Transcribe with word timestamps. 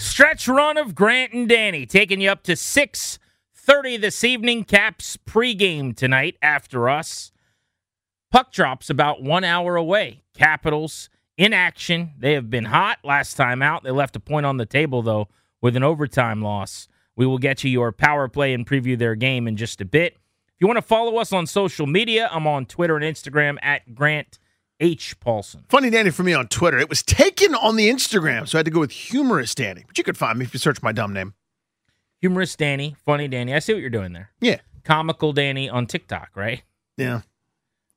Stretch 0.00 0.46
run 0.46 0.76
of 0.78 0.94
Grant 0.94 1.32
and 1.32 1.48
Danny 1.48 1.84
taking 1.84 2.20
you 2.20 2.30
up 2.30 2.44
to 2.44 2.52
6.30 2.52 4.00
this 4.00 4.22
evening. 4.22 4.62
Caps 4.62 5.16
pregame 5.16 5.94
tonight 5.94 6.36
after 6.40 6.88
us. 6.88 7.32
Puck 8.30 8.52
drops 8.52 8.90
about 8.90 9.24
one 9.24 9.42
hour 9.42 9.74
away. 9.74 10.22
Capitals 10.34 11.10
in 11.36 11.52
action. 11.52 12.12
They 12.16 12.34
have 12.34 12.48
been 12.48 12.66
hot 12.66 12.98
last 13.02 13.34
time 13.34 13.60
out. 13.60 13.82
They 13.82 13.90
left 13.90 14.14
a 14.14 14.20
point 14.20 14.46
on 14.46 14.56
the 14.56 14.66
table, 14.66 15.02
though, 15.02 15.26
with 15.60 15.74
an 15.74 15.82
overtime 15.82 16.42
loss. 16.42 16.86
We 17.16 17.26
will 17.26 17.38
get 17.38 17.64
you 17.64 17.70
your 17.70 17.90
power 17.90 18.28
play 18.28 18.54
and 18.54 18.64
preview 18.64 18.96
their 18.96 19.16
game 19.16 19.48
in 19.48 19.56
just 19.56 19.80
a 19.80 19.84
bit. 19.84 20.12
If 20.12 20.60
you 20.60 20.68
want 20.68 20.76
to 20.76 20.82
follow 20.82 21.16
us 21.16 21.32
on 21.32 21.48
social 21.48 21.88
media, 21.88 22.28
I'm 22.30 22.46
on 22.46 22.66
Twitter 22.66 22.96
and 22.96 23.04
Instagram 23.04 23.58
at 23.62 23.96
Grant 23.96 24.38
H. 24.80 25.18
Paulsen. 25.20 25.64
Funny 25.68 25.90
Danny 25.90 26.10
for 26.10 26.22
me 26.22 26.32
on 26.32 26.48
Twitter. 26.48 26.78
It 26.78 26.88
was 26.88 27.02
taken 27.02 27.54
on 27.54 27.76
the 27.76 27.88
Instagram, 27.90 28.48
so 28.48 28.56
I 28.56 28.60
had 28.60 28.66
to 28.66 28.70
go 28.70 28.80
with 28.80 28.92
humorous 28.92 29.54
Danny. 29.54 29.84
But 29.86 29.98
you 29.98 30.04
could 30.04 30.16
find 30.16 30.38
me 30.38 30.44
if 30.44 30.54
you 30.54 30.60
search 30.60 30.82
my 30.82 30.92
dumb 30.92 31.12
name. 31.12 31.34
Humorous 32.20 32.56
Danny, 32.56 32.96
funny 33.04 33.28
Danny. 33.28 33.54
I 33.54 33.58
see 33.58 33.72
what 33.72 33.80
you're 33.80 33.90
doing 33.90 34.12
there. 34.12 34.30
Yeah. 34.40 34.58
Comical 34.84 35.32
Danny 35.32 35.68
on 35.68 35.86
TikTok, 35.86 36.30
right? 36.34 36.62
Yeah. 36.96 37.22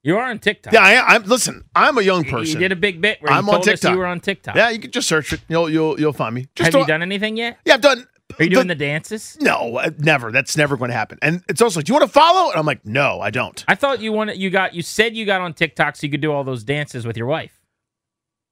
You 0.03 0.17
are 0.17 0.29
on 0.29 0.39
TikTok. 0.39 0.73
Yeah, 0.73 0.81
I, 0.83 1.15
am 1.15 1.23
Listen, 1.23 1.63
I'm 1.75 1.97
a 1.97 2.01
young 2.01 2.23
person. 2.23 2.55
You 2.55 2.59
did 2.59 2.71
a 2.71 2.75
big 2.75 3.01
bit 3.01 3.21
where 3.21 3.31
I'm 3.31 3.47
on 3.49 3.61
TikTok. 3.61 3.91
you 3.91 3.97
were 3.99 4.07
on 4.07 4.19
TikTok. 4.19 4.55
Yeah, 4.55 4.69
you 4.69 4.79
can 4.79 4.89
just 4.89 5.07
search 5.07 5.31
it. 5.31 5.41
You'll 5.47 5.69
you'll 5.69 5.99
you'll 5.99 6.13
find 6.13 6.33
me. 6.33 6.47
Just 6.55 6.73
Have 6.73 6.81
you 6.81 6.87
done 6.87 7.03
anything 7.03 7.37
yet? 7.37 7.59
Yeah, 7.65 7.75
I've 7.75 7.81
done. 7.81 8.07
Are 8.39 8.43
you 8.43 8.49
doing 8.49 8.61
done- 8.61 8.67
the 8.67 8.75
dances? 8.75 9.37
No, 9.39 9.77
uh, 9.77 9.89
never. 9.97 10.31
That's 10.31 10.55
never 10.57 10.77
going 10.77 10.89
to 10.89 10.95
happen. 10.95 11.17
And 11.21 11.43
it's 11.49 11.61
also, 11.61 11.81
do 11.81 11.89
you 11.91 11.97
want 11.97 12.05
to 12.07 12.11
follow? 12.11 12.49
And 12.51 12.59
I'm 12.59 12.65
like, 12.65 12.85
no, 12.85 13.19
I 13.21 13.29
don't. 13.29 13.63
I 13.67 13.75
thought 13.75 14.01
you 14.01 14.11
wanted 14.13 14.37
you 14.37 14.49
got 14.49 14.73
you 14.73 14.81
said 14.81 15.15
you 15.15 15.25
got 15.25 15.41
on 15.41 15.53
TikTok 15.53 15.95
so 15.95 16.05
you 16.05 16.11
could 16.11 16.21
do 16.21 16.31
all 16.31 16.43
those 16.43 16.63
dances 16.63 17.05
with 17.05 17.17
your 17.17 17.27
wife. 17.27 17.59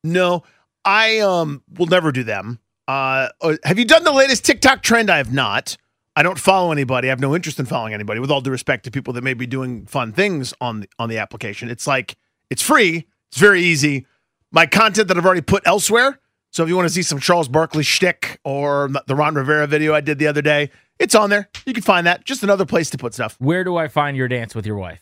No, 0.03 0.43
I 0.85 1.19
um 1.19 1.63
will 1.77 1.87
never 1.87 2.11
do 2.11 2.23
them. 2.23 2.59
Uh, 2.87 3.29
uh, 3.41 3.55
have 3.63 3.77
you 3.77 3.85
done 3.85 4.03
the 4.03 4.11
latest 4.11 4.45
TikTok 4.45 4.81
trend? 4.81 5.09
I 5.09 5.17
have 5.17 5.31
not. 5.33 5.77
I 6.15 6.23
don't 6.23 6.39
follow 6.39 6.71
anybody. 6.71 7.07
I 7.07 7.11
have 7.11 7.19
no 7.19 7.35
interest 7.35 7.59
in 7.59 7.65
following 7.65 7.93
anybody. 7.93 8.19
With 8.19 8.31
all 8.31 8.41
due 8.41 8.49
respect 8.51 8.83
to 8.85 8.91
people 8.91 9.13
that 9.13 9.23
may 9.23 9.33
be 9.33 9.45
doing 9.47 9.85
fun 9.85 10.11
things 10.11 10.53
on 10.59 10.81
the, 10.81 10.89
on 10.97 11.07
the 11.07 11.17
application, 11.17 11.69
it's 11.69 11.85
like 11.87 12.15
it's 12.49 12.61
free. 12.61 13.07
It's 13.31 13.39
very 13.39 13.61
easy. 13.61 14.07
My 14.51 14.65
content 14.65 15.07
that 15.09 15.17
I've 15.17 15.25
already 15.25 15.41
put 15.41 15.63
elsewhere. 15.67 16.19
So 16.51 16.63
if 16.63 16.69
you 16.69 16.75
want 16.75 16.87
to 16.87 16.93
see 16.93 17.03
some 17.03 17.19
Charles 17.19 17.47
Barkley 17.47 17.83
shtick 17.83 18.39
or 18.43 18.89
the 19.07 19.15
Ron 19.15 19.35
Rivera 19.35 19.67
video 19.67 19.93
I 19.93 20.01
did 20.01 20.17
the 20.17 20.27
other 20.27 20.41
day, 20.41 20.71
it's 20.97 21.15
on 21.15 21.29
there. 21.29 21.49
You 21.65 21.73
can 21.73 21.83
find 21.83 22.07
that. 22.07 22.25
Just 22.25 22.43
another 22.43 22.65
place 22.65 22.89
to 22.89 22.97
put 22.97 23.13
stuff. 23.13 23.35
Where 23.39 23.63
do 23.63 23.77
I 23.77 23.87
find 23.87 24.17
your 24.17 24.27
dance 24.27 24.55
with 24.55 24.65
your 24.65 24.75
wife? 24.77 25.01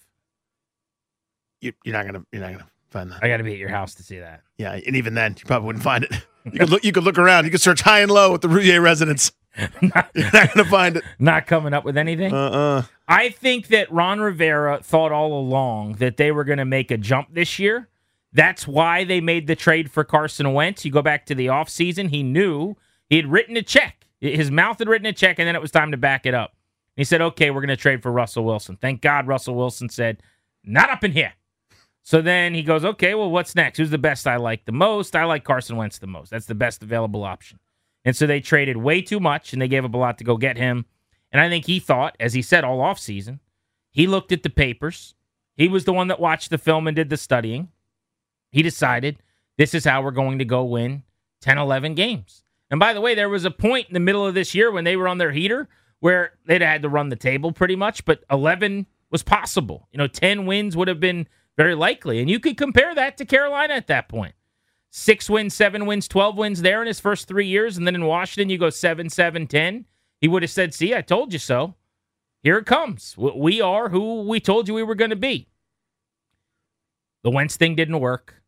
You, 1.62 1.73
you're 1.84 1.94
not 1.94 2.06
gonna 2.06 2.23
you're 2.31 2.42
not 2.42 2.52
gonna 2.52 2.67
find 2.89 3.12
that. 3.12 3.23
I 3.23 3.28
got 3.30 3.38
to 3.38 3.44
be 3.44 3.54
at 3.54 3.58
your 3.58 3.70
house 3.70 3.95
to 3.95 4.04
see 4.04 4.20
that. 4.20 4.42
Yeah, 4.58 4.73
and 4.73 4.95
even 4.95 5.16
then, 5.16 5.36
you 5.39 5.45
probably 5.45 5.66
wouldn't 5.67 5.84
find 5.84 6.04
it. 6.04 6.12
You 6.45 6.59
could 6.59 6.70
look. 6.70 6.84
You 6.86 6.92
could 6.92 7.04
look 7.04 7.17
around. 7.17 7.45
You 7.45 7.52
could 7.52 7.61
search 7.61 7.82
high 7.82 8.02
and 8.02 8.11
low 8.11 8.32
with 8.32 8.42
the 8.42 8.48
Rouhier 8.48 8.82
residence. 8.82 9.32
not, 9.82 10.09
You're 10.16 10.32
not 10.32 10.54
gonna 10.54 10.70
find 10.70 10.98
it. 10.98 11.04
not 11.17 11.48
coming 11.48 11.73
up 11.73 11.84
with 11.84 11.98
anything. 11.98 12.32
Uh 12.34 12.50
uh 12.50 12.84
I 13.08 13.30
think 13.30 13.67
that 13.67 13.92
Ron 13.92 14.20
Rivera 14.20 14.80
thought 14.84 15.11
all 15.11 15.34
along 15.34 15.94
that 15.94 16.17
they 16.17 16.32
were 16.32 16.44
going 16.44 16.58
to 16.59 16.66
make 16.66 16.92
a 16.92 16.98
jump 16.98 17.30
this 17.34 17.58
year. 17.58 17.88
That's 18.37 18.67
why 18.67 19.03
they 19.03 19.20
made 19.20 19.48
the 19.48 19.55
trade 19.55 19.89
for 19.89 20.03
Carson 20.03 20.53
Wentz. 20.53 20.86
You 20.86 20.92
go 20.92 21.02
back 21.02 21.25
to 21.25 21.33
the 21.33 21.48
offseason, 21.48 22.11
he 22.11 22.21
knew 22.21 22.75
he 23.09 23.15
had 23.15 23.25
written 23.25 23.58
a 23.58 23.64
check. 23.64 24.05
His 24.21 24.52
mouth 24.52 24.77
had 24.77 24.87
written 24.87 25.08
a 25.08 25.14
check, 25.14 25.39
and 25.39 25.48
then 25.48 25.55
it 25.55 25.61
was 25.61 25.71
time 25.71 25.89
to 25.89 25.98
back 25.98 26.27
it 26.27 26.36
up. 26.36 26.53
He 26.95 27.03
said, 27.03 27.20
okay, 27.20 27.49
we're 27.49 27.61
going 27.61 27.70
to 27.70 27.75
trade 27.75 28.03
for 28.03 28.11
Russell 28.11 28.45
Wilson. 28.45 28.77
Thank 28.80 29.02
God 29.02 29.25
Russell 29.25 29.55
Wilson 29.55 29.89
said, 29.89 30.21
not 30.64 30.92
up 30.92 31.03
in 31.03 31.14
here. 31.14 31.33
So 32.03 32.21
then 32.21 32.53
he 32.53 32.61
goes, 32.61 32.86
okay, 32.86 33.15
well, 33.15 33.31
what's 33.31 33.55
next? 33.55 33.80
Who's 33.80 33.89
the 33.89 33.98
best 33.98 34.27
I 34.27 34.36
like 34.36 34.65
the 34.65 34.71
most? 34.71 35.15
I 35.15 35.25
like 35.25 35.43
Carson 35.43 35.75
Wentz 35.75 35.98
the 35.98 36.05
most. 36.05 36.30
That's 36.30 36.45
the 36.45 36.54
best 36.54 36.83
available 36.83 37.23
option. 37.23 37.58
And 38.05 38.15
so 38.15 38.27
they 38.27 38.39
traded 38.39 38.77
way 38.77 39.02
too 39.02 39.19
much 39.19 39.52
and 39.52 39.59
they 39.59 39.67
gave 39.67 39.83
up 39.83 39.95
a 39.95 39.98
lot 39.98 40.19
to 40.19 40.23
go 40.23 40.37
get 40.37 40.58
him. 40.58 40.86
And 41.31 41.42
I 41.42 41.49
think 41.49 41.65
he 41.65 41.80
thought, 41.80 42.15
as 42.19 42.33
he 42.33 42.43
said 42.43 42.64
all 42.64 42.80
offseason, 42.80 43.39
he 43.89 44.05
looked 44.05 44.31
at 44.31 44.43
the 44.43 44.49
papers. 44.52 45.15
He 45.55 45.67
was 45.67 45.86
the 45.86 45.93
one 45.93 46.08
that 46.09 46.19
watched 46.19 46.52
the 46.52 46.59
film 46.59 46.87
and 46.87 46.95
did 46.95 47.09
the 47.09 47.17
studying. 47.17 47.69
He 48.52 48.62
decided 48.62 49.18
this 49.58 49.74
is 49.74 49.86
how 49.86 50.02
we're 50.02 50.12
going 50.12 50.40
to 50.40 50.46
go 50.46 50.64
win 50.64 51.04
10, 51.42 51.58
11 51.58 51.96
games. 51.96 52.44
And 52.70 52.80
by 52.80 52.94
the 52.94 53.02
way, 53.02 53.16
there 53.16 53.30
was 53.30 53.46
a 53.46 53.52
point 53.52 53.88
in 53.88 53.94
the 53.94 54.00
middle 54.00 54.26
of 54.26 54.34
this 54.34 54.54
year 54.54 54.72
when 54.72 54.84
they 54.84 54.96
were 54.96 55.08
on 55.08 55.18
their 55.18 55.32
heater 55.32 55.70
where 56.00 56.34
they'd 56.46 56.62
had 56.62 56.82
to 56.84 56.90
run 56.90 57.10
the 57.10 57.16
table 57.16 57.52
pretty 57.52 57.76
much, 57.76 58.06
but 58.06 58.24
11 58.30 58.86
was 59.10 59.24
possible. 59.24 59.88
You 59.92 59.98
know, 59.98 60.08
10 60.08 60.46
wins 60.46 60.76
would 60.78 60.88
have 60.88 61.00
been 61.00 61.28
very 61.56 61.76
likely. 61.76 62.20
And 62.20 62.30
you 62.30 62.40
could 62.40 62.58
compare 62.58 62.94
that 62.94 63.18
to 63.18 63.26
Carolina 63.26 63.74
at 63.74 63.88
that 63.88 64.10
point. 64.10 64.36
Six 64.90 65.30
wins, 65.30 65.54
seven 65.54 65.86
wins, 65.86 66.08
12 66.08 66.38
wins 66.38 66.62
there 66.62 66.82
in 66.82 66.88
his 66.88 67.00
first 67.00 67.28
three 67.28 67.48
years. 67.48 67.78
And 67.78 67.86
then 67.86 67.96
in 67.96 68.06
Washington, 68.06 68.50
you 68.50 68.58
go 68.58 68.70
7, 68.70 69.10
7, 69.10 69.48
10. 69.48 69.86
He 70.22 70.28
would 70.28 70.44
have 70.44 70.52
said, 70.52 70.74
See, 70.74 70.96
I 70.96 71.02
told 71.02 71.34
you 71.34 71.40
so. 71.40 71.76
Here 72.44 72.58
it 72.58 72.66
comes. 72.66 73.16
We 73.18 73.60
are 73.62 73.90
who 73.90 74.22
we 74.22 74.40
told 74.40 74.68
you 74.68 74.74
we 74.74 74.84
were 74.84 74.96
going 74.96 75.10
to 75.10 75.16
be. 75.16 75.48
The 77.23 77.32
Wentz 77.32 77.58
thing 77.58 77.76
didn't 77.76 78.00
work. 78.00 78.42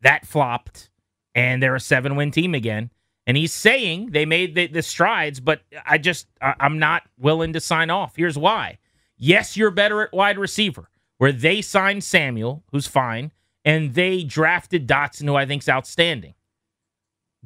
That 0.00 0.26
flopped. 0.26 0.90
And 1.34 1.62
they're 1.62 1.74
a 1.74 1.80
seven 1.80 2.16
win 2.16 2.30
team 2.30 2.54
again. 2.54 2.90
And 3.26 3.36
he's 3.36 3.52
saying 3.52 4.10
they 4.10 4.26
made 4.26 4.54
the, 4.54 4.66
the 4.66 4.82
strides, 4.82 5.40
but 5.40 5.62
I 5.86 5.98
just, 5.98 6.26
I, 6.40 6.54
I'm 6.58 6.78
not 6.78 7.04
willing 7.18 7.52
to 7.52 7.60
sign 7.60 7.88
off. 7.88 8.16
Here's 8.16 8.36
why. 8.36 8.78
Yes, 9.16 9.56
you're 9.56 9.70
better 9.70 10.02
at 10.02 10.12
wide 10.12 10.38
receiver, 10.38 10.90
where 11.18 11.32
they 11.32 11.62
signed 11.62 12.02
Samuel, 12.02 12.64
who's 12.72 12.88
fine, 12.88 13.30
and 13.64 13.94
they 13.94 14.24
drafted 14.24 14.88
Dotson, 14.88 15.26
who 15.26 15.36
I 15.36 15.46
think's 15.46 15.68
outstanding. 15.68 16.34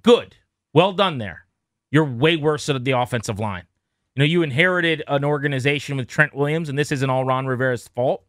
Good. 0.03 0.37
Well 0.73 0.93
done 0.93 1.19
there. 1.19 1.47
You're 1.91 2.05
way 2.05 2.37
worse 2.37 2.69
at 2.69 2.83
the 2.85 2.93
offensive 2.93 3.39
line. 3.39 3.65
You 4.15 4.21
know, 4.21 4.25
you 4.25 4.43
inherited 4.43 5.03
an 5.09 5.25
organization 5.25 5.97
with 5.99 6.09
Trent 6.09 6.35
Williams, 6.35 6.71
and 6.71 6.79
this 6.79 6.91
isn't 6.91 7.11
all 7.11 7.25
Ron 7.25 7.47
Rivera's 7.47 7.89
fault, 7.89 8.25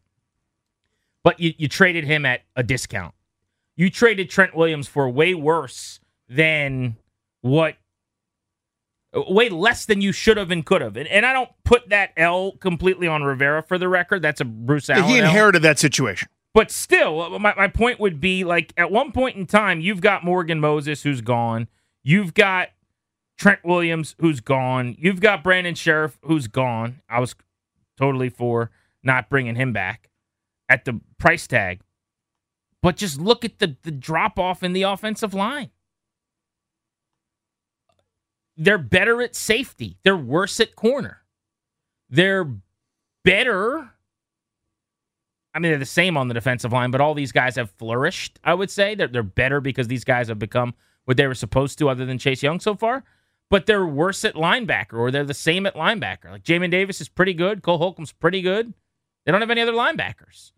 but 1.28 1.38
you, 1.38 1.52
you 1.58 1.68
traded 1.68 2.04
him 2.04 2.24
at 2.24 2.40
a 2.56 2.62
discount. 2.62 3.12
You 3.76 3.90
traded 3.90 4.30
Trent 4.30 4.56
Williams 4.56 4.88
for 4.88 5.10
way 5.10 5.34
worse 5.34 6.00
than 6.26 6.96
what, 7.42 7.76
way 9.12 9.50
less 9.50 9.84
than 9.84 10.00
you 10.00 10.10
should 10.10 10.38
have 10.38 10.50
and 10.50 10.64
could 10.64 10.80
have. 10.80 10.96
And, 10.96 11.06
and 11.06 11.26
I 11.26 11.34
don't 11.34 11.50
put 11.66 11.90
that 11.90 12.12
L 12.16 12.52
completely 12.52 13.06
on 13.06 13.24
Rivera 13.24 13.62
for 13.62 13.76
the 13.76 13.90
record. 13.90 14.22
That's 14.22 14.40
a 14.40 14.46
Bruce 14.46 14.88
Allen. 14.88 15.04
he 15.04 15.18
L. 15.18 15.26
inherited 15.26 15.60
that 15.60 15.78
situation. 15.78 16.28
But 16.54 16.70
still, 16.70 17.38
my, 17.38 17.52
my 17.54 17.68
point 17.68 18.00
would 18.00 18.20
be 18.20 18.44
like 18.44 18.72
at 18.78 18.90
one 18.90 19.12
point 19.12 19.36
in 19.36 19.44
time, 19.44 19.82
you've 19.82 20.00
got 20.00 20.24
Morgan 20.24 20.60
Moses 20.60 21.02
who's 21.02 21.20
gone. 21.20 21.68
You've 22.02 22.32
got 22.32 22.70
Trent 23.36 23.60
Williams 23.64 24.16
who's 24.18 24.40
gone. 24.40 24.96
You've 24.98 25.20
got 25.20 25.44
Brandon 25.44 25.74
Scherff 25.74 26.16
who's 26.22 26.46
gone. 26.46 27.02
I 27.06 27.20
was 27.20 27.34
totally 27.98 28.30
for 28.30 28.70
not 29.02 29.28
bringing 29.28 29.56
him 29.56 29.74
back 29.74 30.07
at 30.68 30.84
the 30.84 31.00
price 31.18 31.46
tag. 31.46 31.80
But 32.82 32.96
just 32.96 33.20
look 33.20 33.44
at 33.44 33.58
the, 33.58 33.76
the 33.82 33.90
drop 33.90 34.38
off 34.38 34.62
in 34.62 34.72
the 34.72 34.82
offensive 34.82 35.34
line. 35.34 35.70
They're 38.56 38.78
better 38.78 39.22
at 39.22 39.34
safety. 39.34 39.98
They're 40.02 40.16
worse 40.16 40.60
at 40.60 40.76
corner. 40.76 41.22
They're 42.10 42.48
better 43.24 43.92
I 45.54 45.60
mean, 45.60 45.72
they're 45.72 45.78
the 45.78 45.86
same 45.86 46.16
on 46.16 46.28
the 46.28 46.34
defensive 46.34 46.72
line, 46.72 46.92
but 46.92 47.00
all 47.00 47.14
these 47.14 47.32
guys 47.32 47.56
have 47.56 47.70
flourished, 47.72 48.38
I 48.44 48.54
would 48.54 48.70
say. 48.70 48.94
They're, 48.94 49.08
they're 49.08 49.24
better 49.24 49.60
because 49.60 49.88
these 49.88 50.04
guys 50.04 50.28
have 50.28 50.38
become 50.38 50.74
what 51.04 51.16
they 51.16 51.26
were 51.26 51.34
supposed 51.34 51.78
to, 51.78 51.88
other 51.88 52.06
than 52.06 52.16
Chase 52.16 52.44
Young 52.44 52.60
so 52.60 52.76
far. 52.76 53.02
But 53.50 53.66
they're 53.66 53.86
worse 53.86 54.24
at 54.24 54.34
linebacker, 54.34 54.92
or 54.92 55.10
they're 55.10 55.24
the 55.24 55.34
same 55.34 55.66
at 55.66 55.74
linebacker. 55.74 56.30
Like 56.30 56.44
Jamin 56.44 56.70
Davis 56.70 57.00
is 57.00 57.08
pretty 57.08 57.34
good. 57.34 57.62
Cole 57.62 57.78
Holcomb's 57.78 58.12
pretty 58.12 58.42
good. 58.42 58.74
They 59.24 59.32
don't 59.32 59.40
have 59.40 59.50
any 59.50 59.62
other 59.62 59.72
linebackers. 59.72 60.52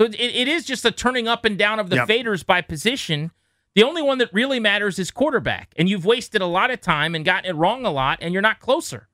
So 0.00 0.06
it, 0.06 0.14
it 0.18 0.48
is 0.48 0.64
just 0.64 0.86
a 0.86 0.90
turning 0.90 1.28
up 1.28 1.44
and 1.44 1.58
down 1.58 1.78
of 1.78 1.90
the 1.90 1.96
Yep. 1.96 2.08
faders 2.08 2.46
by 2.46 2.62
position. 2.62 3.32
The 3.74 3.82
only 3.82 4.00
one 4.00 4.16
that 4.16 4.32
really 4.32 4.58
matters 4.58 4.98
is 4.98 5.10
quarterback. 5.10 5.74
And 5.76 5.90
you've 5.90 6.06
wasted 6.06 6.40
a 6.40 6.46
lot 6.46 6.70
of 6.70 6.80
time 6.80 7.14
and 7.14 7.22
gotten 7.22 7.50
it 7.50 7.54
wrong 7.54 7.84
a 7.84 7.90
lot, 7.90 8.18
and 8.22 8.32
you're 8.32 8.40
not 8.40 8.60
closer. 8.60 9.08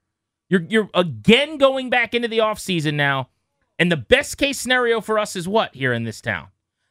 You're, 0.48 0.62
you're 0.68 0.88
again 0.94 1.58
going 1.58 1.90
back 1.90 2.14
into 2.14 2.28
the 2.28 2.38
offseason 2.38 2.94
now. 2.94 3.30
And 3.80 3.90
the 3.90 3.96
best 3.96 4.38
case 4.38 4.60
scenario 4.60 5.00
for 5.00 5.18
us 5.18 5.34
is 5.34 5.48
what 5.48 5.74
here 5.74 5.92
in 5.92 6.04
this 6.04 6.20
town? 6.20 6.48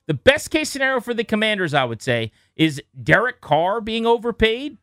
The 0.07 0.13
best 0.13 0.51
case 0.51 0.69
scenario 0.69 1.00
for 1.00 1.13
the 1.13 1.24
commanders, 1.24 1.74
I 1.74 1.86
would 1.86 2.01
say, 2.01 2.33
is 2.57 2.81
Derek 3.01 3.39
Carr 3.39 3.80
being 3.80 4.06
overpaid, 4.06 4.77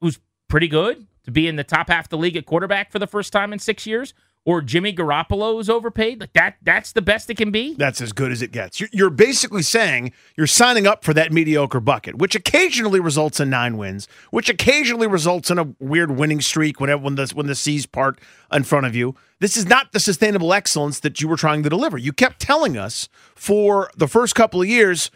who's 0.00 0.18
pretty 0.48 0.68
good, 0.68 1.06
to 1.24 1.30
be 1.30 1.46
in 1.46 1.56
the 1.56 1.64
top 1.64 1.90
half 1.90 2.06
of 2.06 2.08
the 2.08 2.16
league 2.16 2.36
at 2.38 2.46
quarterback 2.46 2.90
for 2.90 2.98
the 2.98 3.06
first 3.06 3.30
time 3.30 3.52
in 3.52 3.58
six 3.58 3.86
years? 3.86 4.14
Or 4.44 4.60
Jimmy 4.60 4.92
Garoppolo 4.92 5.60
is 5.60 5.70
overpaid? 5.70 6.20
Like 6.20 6.32
that 6.32 6.56
that's 6.62 6.90
the 6.90 7.02
best 7.02 7.30
it 7.30 7.36
can 7.36 7.52
be? 7.52 7.74
That's 7.74 8.00
as 8.00 8.12
good 8.12 8.32
as 8.32 8.42
it 8.42 8.50
gets. 8.50 8.80
You're, 8.80 8.88
you're 8.92 9.10
basically 9.10 9.62
saying 9.62 10.12
you're 10.36 10.48
signing 10.48 10.84
up 10.84 11.04
for 11.04 11.14
that 11.14 11.32
mediocre 11.32 11.78
bucket, 11.78 12.16
which 12.16 12.34
occasionally 12.34 12.98
results 12.98 13.38
in 13.38 13.50
nine 13.50 13.76
wins, 13.76 14.08
which 14.32 14.48
occasionally 14.48 15.06
results 15.06 15.48
in 15.48 15.58
a 15.58 15.74
weird 15.78 16.10
winning 16.16 16.40
streak 16.40 16.80
whenever 16.80 17.02
when 17.02 17.14
the 17.14 17.30
when 17.34 17.46
the 17.46 17.54
C's 17.54 17.86
part 17.86 18.20
in 18.52 18.64
front 18.64 18.84
of 18.84 18.96
you. 18.96 19.14
This 19.38 19.56
is 19.56 19.66
not 19.66 19.92
the 19.92 20.00
sustainable 20.00 20.52
excellence 20.52 20.98
that 21.00 21.20
you 21.20 21.28
were 21.28 21.36
trying 21.36 21.62
to 21.62 21.68
deliver. 21.68 21.96
You 21.96 22.12
kept 22.12 22.40
telling 22.40 22.76
us 22.76 23.08
for 23.36 23.90
the 23.96 24.08
first 24.08 24.34
couple 24.34 24.60
of 24.60 24.68
years, 24.68 25.12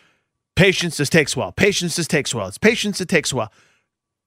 patience 0.55 0.99
just 0.99 1.11
takes 1.11 1.37
while. 1.37 1.50
Patience 1.50 1.96
just 1.96 2.11
takes 2.11 2.32
while. 2.32 2.46
It's 2.46 2.58
patience 2.58 3.00
it 3.00 3.08
takes 3.08 3.32
a 3.32 3.37
while. 3.37 3.52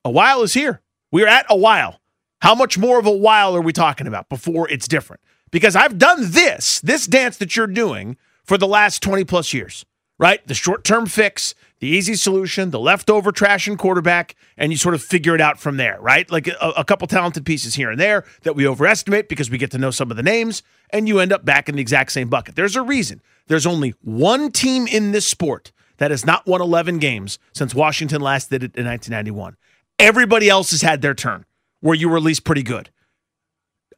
A 0.04 0.10
while 0.10 0.42
is 0.42 0.54
here. 0.54 0.81
We're 1.12 1.28
at 1.28 1.45
a 1.50 1.56
while. 1.56 1.99
How 2.41 2.56
much 2.56 2.77
more 2.77 3.00
of 3.00 3.06
a 3.06 3.12
while 3.12 3.56
are 3.56 3.62
we 3.62 3.74
talking 3.74 4.07
about 4.07 4.30
before 4.30 4.69
it's 4.69 4.88
different? 4.88 5.21
Because 5.51 5.75
I've 5.75 5.97
done 5.97 6.31
this, 6.31 6.80
this 6.80 7.06
dance 7.06 7.38
that 7.38 7.56
you're 7.56 7.68
doing 7.68 8.18
for 8.45 8.57
the 8.57 8.68
last 8.68 9.03
20 9.03 9.25
plus 9.25 9.53
years, 9.53 9.86
right? 10.18 10.45
The 10.47 10.53
short 10.53 10.86
term 10.86 11.06
fix, 11.06 11.53
the 11.80 11.88
easy 11.88 12.15
solution, 12.15 12.71
the 12.71 12.80
leftover 12.80 13.33
trash 13.33 13.68
and 13.68 13.77
quarterback, 13.77 14.36
and 14.57 14.71
you 14.71 14.77
sort 14.77 14.95
of 14.95 15.03
figure 15.03 15.36
it 15.36 15.41
out 15.41 15.59
from 15.59 15.75
there, 15.75 16.00
right? 16.00 16.31
Like 16.31 16.47
a, 16.47 16.74
a 16.77 16.86
couple 16.86 17.07
talented 17.07 17.45
pieces 17.45 17.75
here 17.75 17.91
and 17.91 18.00
there 18.00 18.24
that 18.44 18.56
we 18.56 18.65
overestimate 18.65 19.27
because 19.27 19.50
we 19.50 19.57
get 19.57 19.71
to 19.71 19.77
know 19.77 19.92
some 19.92 20.09
of 20.09 20.15
the 20.15 20.24
names, 20.24 20.63
and 20.92 21.09
you 21.09 21.19
end 21.19 21.33
up 21.33 21.44
back 21.44 21.68
in 21.68 21.75
the 21.75 21.81
exact 21.81 22.13
same 22.13 22.30
bucket. 22.30 22.56
There's 22.56 22.77
a 22.77 22.81
reason. 22.81 23.21
There's 23.47 23.65
only 23.65 23.95
one 24.01 24.51
team 24.51 24.88
in 24.88 25.12
this 25.12 25.27
sport 25.27 25.74
that 25.97 26.12
has 26.12 26.25
not 26.25 26.47
won 26.47 26.62
11 26.62 27.00
games 27.00 27.38
since 27.53 27.75
Washington 27.75 28.21
last 28.21 28.50
did 28.50 28.63
it 28.63 28.75
in 28.75 28.85
1991. 28.85 29.57
Everybody 29.97 30.50
else 30.50 30.71
has 30.71 30.81
had 30.81 31.01
their 31.01 31.13
turn 31.13 31.44
where 31.81 31.96
you 31.96 32.10
were 32.10 32.18
at 32.18 32.24
least 32.24 32.44
pretty 32.44 32.64
good. 32.64 32.90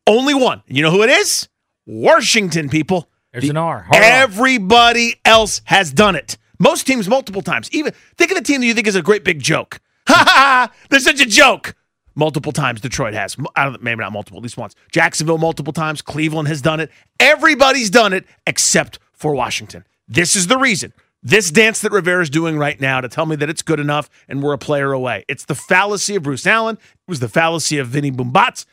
Only 0.07 0.33
one. 0.33 0.63
You 0.67 0.81
know 0.81 0.91
who 0.91 1.03
it 1.03 1.09
is? 1.09 1.47
Washington, 1.85 2.69
people. 2.69 3.09
There's 3.31 3.49
an 3.49 3.57
R. 3.57 3.81
Hard 3.83 3.95
R. 3.95 4.01
Everybody 4.03 5.15
else 5.25 5.61
has 5.65 5.91
done 5.91 6.15
it. 6.15 6.37
Most 6.59 6.85
teams 6.85 7.07
multiple 7.07 7.41
times. 7.41 7.69
Even 7.71 7.93
think 8.17 8.31
of 8.31 8.37
the 8.37 8.43
team 8.43 8.61
that 8.61 8.67
you 8.67 8.73
think 8.73 8.87
is 8.87 8.95
a 8.95 9.01
great 9.01 9.23
big 9.23 9.39
joke. 9.39 9.79
Ha 10.07 10.15
ha 10.15 10.25
ha! 10.27 10.73
They're 10.89 10.99
such 10.99 11.21
a 11.21 11.25
joke. 11.25 11.75
Multiple 12.15 12.51
times 12.51 12.81
Detroit 12.81 13.13
has. 13.13 13.37
I 13.55 13.65
don't, 13.65 13.81
maybe 13.81 14.01
not 14.01 14.11
multiple, 14.11 14.39
at 14.39 14.43
least 14.43 14.57
once. 14.57 14.75
Jacksonville 14.91 15.37
multiple 15.37 15.71
times. 15.71 16.01
Cleveland 16.01 16.47
has 16.49 16.61
done 16.61 16.79
it. 16.79 16.89
Everybody's 17.19 17.89
done 17.89 18.11
it 18.11 18.25
except 18.45 18.99
for 19.13 19.33
Washington. 19.33 19.85
This 20.07 20.35
is 20.35 20.47
the 20.47 20.57
reason. 20.57 20.91
This 21.23 21.51
dance 21.51 21.81
that 21.81 21.91
Rivera's 21.91 22.31
doing 22.31 22.57
right 22.57 22.79
now 22.79 22.99
to 22.99 23.07
tell 23.07 23.27
me 23.27 23.35
that 23.35 23.49
it's 23.49 23.61
good 23.61 23.79
enough 23.79 24.09
and 24.27 24.41
we're 24.41 24.53
a 24.53 24.57
player 24.57 24.91
away. 24.91 25.23
It's 25.27 25.45
the 25.45 25.53
fallacy 25.53 26.15
of 26.15 26.23
Bruce 26.23 26.47
Allen. 26.47 26.77
It 26.77 27.09
was 27.09 27.19
the 27.19 27.29
fallacy 27.29 27.77
of 27.77 27.87
Vinny 27.87 28.11
Bumbats. 28.11 28.65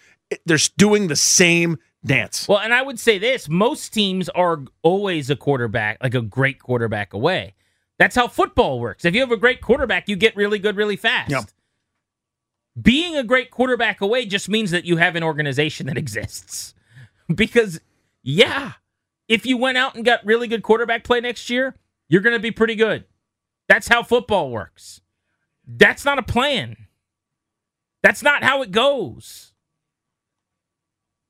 They're 0.47 0.59
doing 0.79 1.09
the 1.09 1.17
same 1.17 1.79
dance. 2.05 2.49
Well, 2.49 2.59
and 2.59 2.73
I 2.73 2.81
would 2.81 2.99
say 2.99 3.19
this 3.19 3.49
most 3.49 3.91
teams 3.93 4.29
are 4.31 4.63
always 4.83 5.29
a 5.29 5.37
quarterback, 5.37 5.99
like 6.03 6.15
a 6.15 6.23
great 6.23 6.59
quarterback 6.63 7.13
away. 7.13 7.55
That's 7.99 8.17
how 8.17 8.29
football 8.29 8.81
works. 8.81 9.05
If 9.05 9.15
you 9.15 9.21
have 9.21 9.33
a 9.33 9.37
great 9.37 9.61
quarterback, 9.61 10.09
you 10.09 10.17
get 10.17 10.37
really 10.37 10.59
good 10.59 10.77
really 10.77 10.97
fast. 10.97 11.31
Yep. 11.31 11.45
Being 12.81 13.17
a 13.17 13.25
great 13.25 13.51
quarterback 13.51 14.01
away 14.01 14.25
just 14.25 14.49
means 14.49 14.71
that 14.71 14.85
you 14.85 14.97
have 14.99 15.17
an 15.17 15.23
organization 15.23 15.87
that 15.87 15.99
exists. 15.99 16.75
Because, 17.35 17.81
yeah, 18.23 18.73
if 19.27 19.45
you 19.45 19.57
went 19.57 19.77
out 19.77 19.97
and 19.97 20.05
got 20.05 20.25
really 20.25 20.47
good 20.47 20.63
quarterback 20.63 21.05
play 21.05 21.21
next 21.21 21.51
year, 21.51 21.75
you're 22.09 22.23
going 22.23 22.37
to 22.37 22.41
be 22.41 22.51
pretty 22.51 22.75
good. 22.75 23.05
That's 23.69 23.89
how 23.89 24.03
football 24.03 24.51
works. 24.51 25.01
That's 25.67 26.05
not 26.05 26.19
a 26.19 26.23
plan. 26.23 26.77
That's 28.03 28.23
not 28.23 28.43
how 28.43 28.63
it 28.63 28.71
goes. 28.71 29.53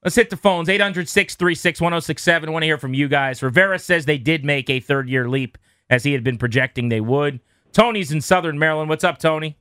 Let's 0.04 0.14
hit 0.14 0.30
the 0.30 0.36
phones 0.36 0.68
800 0.68 1.08
636 1.08 1.80
1067. 1.80 2.48
I 2.48 2.52
want 2.52 2.62
to 2.62 2.66
hear 2.66 2.78
from 2.78 2.94
you 2.94 3.08
guys. 3.08 3.42
Rivera 3.42 3.78
says 3.78 4.04
they 4.04 4.18
did 4.18 4.44
make 4.44 4.70
a 4.70 4.78
third 4.78 5.08
year 5.08 5.28
leap 5.28 5.58
as 5.90 6.04
he 6.04 6.12
had 6.12 6.22
been 6.22 6.38
projecting 6.38 6.88
they 6.88 7.00
would. 7.00 7.40
Tony's 7.72 8.12
in 8.12 8.20
Southern 8.20 8.58
Maryland. 8.58 8.88
What's 8.88 9.04
up, 9.04 9.18
Tony? 9.18 9.58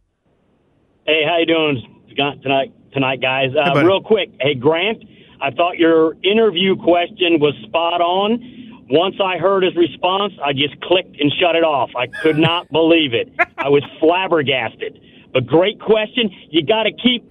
Hey, 1.05 1.23
how 1.25 1.37
you 1.39 1.45
doing 1.45 2.03
tonight, 2.41 2.73
tonight, 2.93 3.21
guys? 3.21 3.49
Uh, 3.57 3.73
buddy. 3.73 3.87
real 3.87 4.01
quick, 4.01 4.29
hey 4.41 4.53
Grant, 4.55 5.03
I 5.41 5.51
thought 5.51 5.77
your 5.77 6.15
interview 6.23 6.75
question 6.75 7.39
was 7.39 7.53
spot 7.67 8.01
on. 8.01 8.66
Once 8.89 9.15
I 9.23 9.37
heard 9.37 9.63
his 9.63 9.75
response, 9.75 10.33
I 10.43 10.53
just 10.53 10.79
clicked 10.81 11.19
and 11.19 11.31
shut 11.39 11.55
it 11.55 11.63
off. 11.63 11.89
I 11.95 12.07
could 12.07 12.37
not 12.37 12.71
believe 12.71 13.13
it. 13.13 13.31
I 13.57 13.69
was 13.69 13.83
flabbergasted. 13.99 14.99
But 15.33 15.45
great 15.45 15.79
question. 15.79 16.29
You 16.49 16.65
got 16.65 16.83
to 16.83 16.91
keep. 16.91 17.23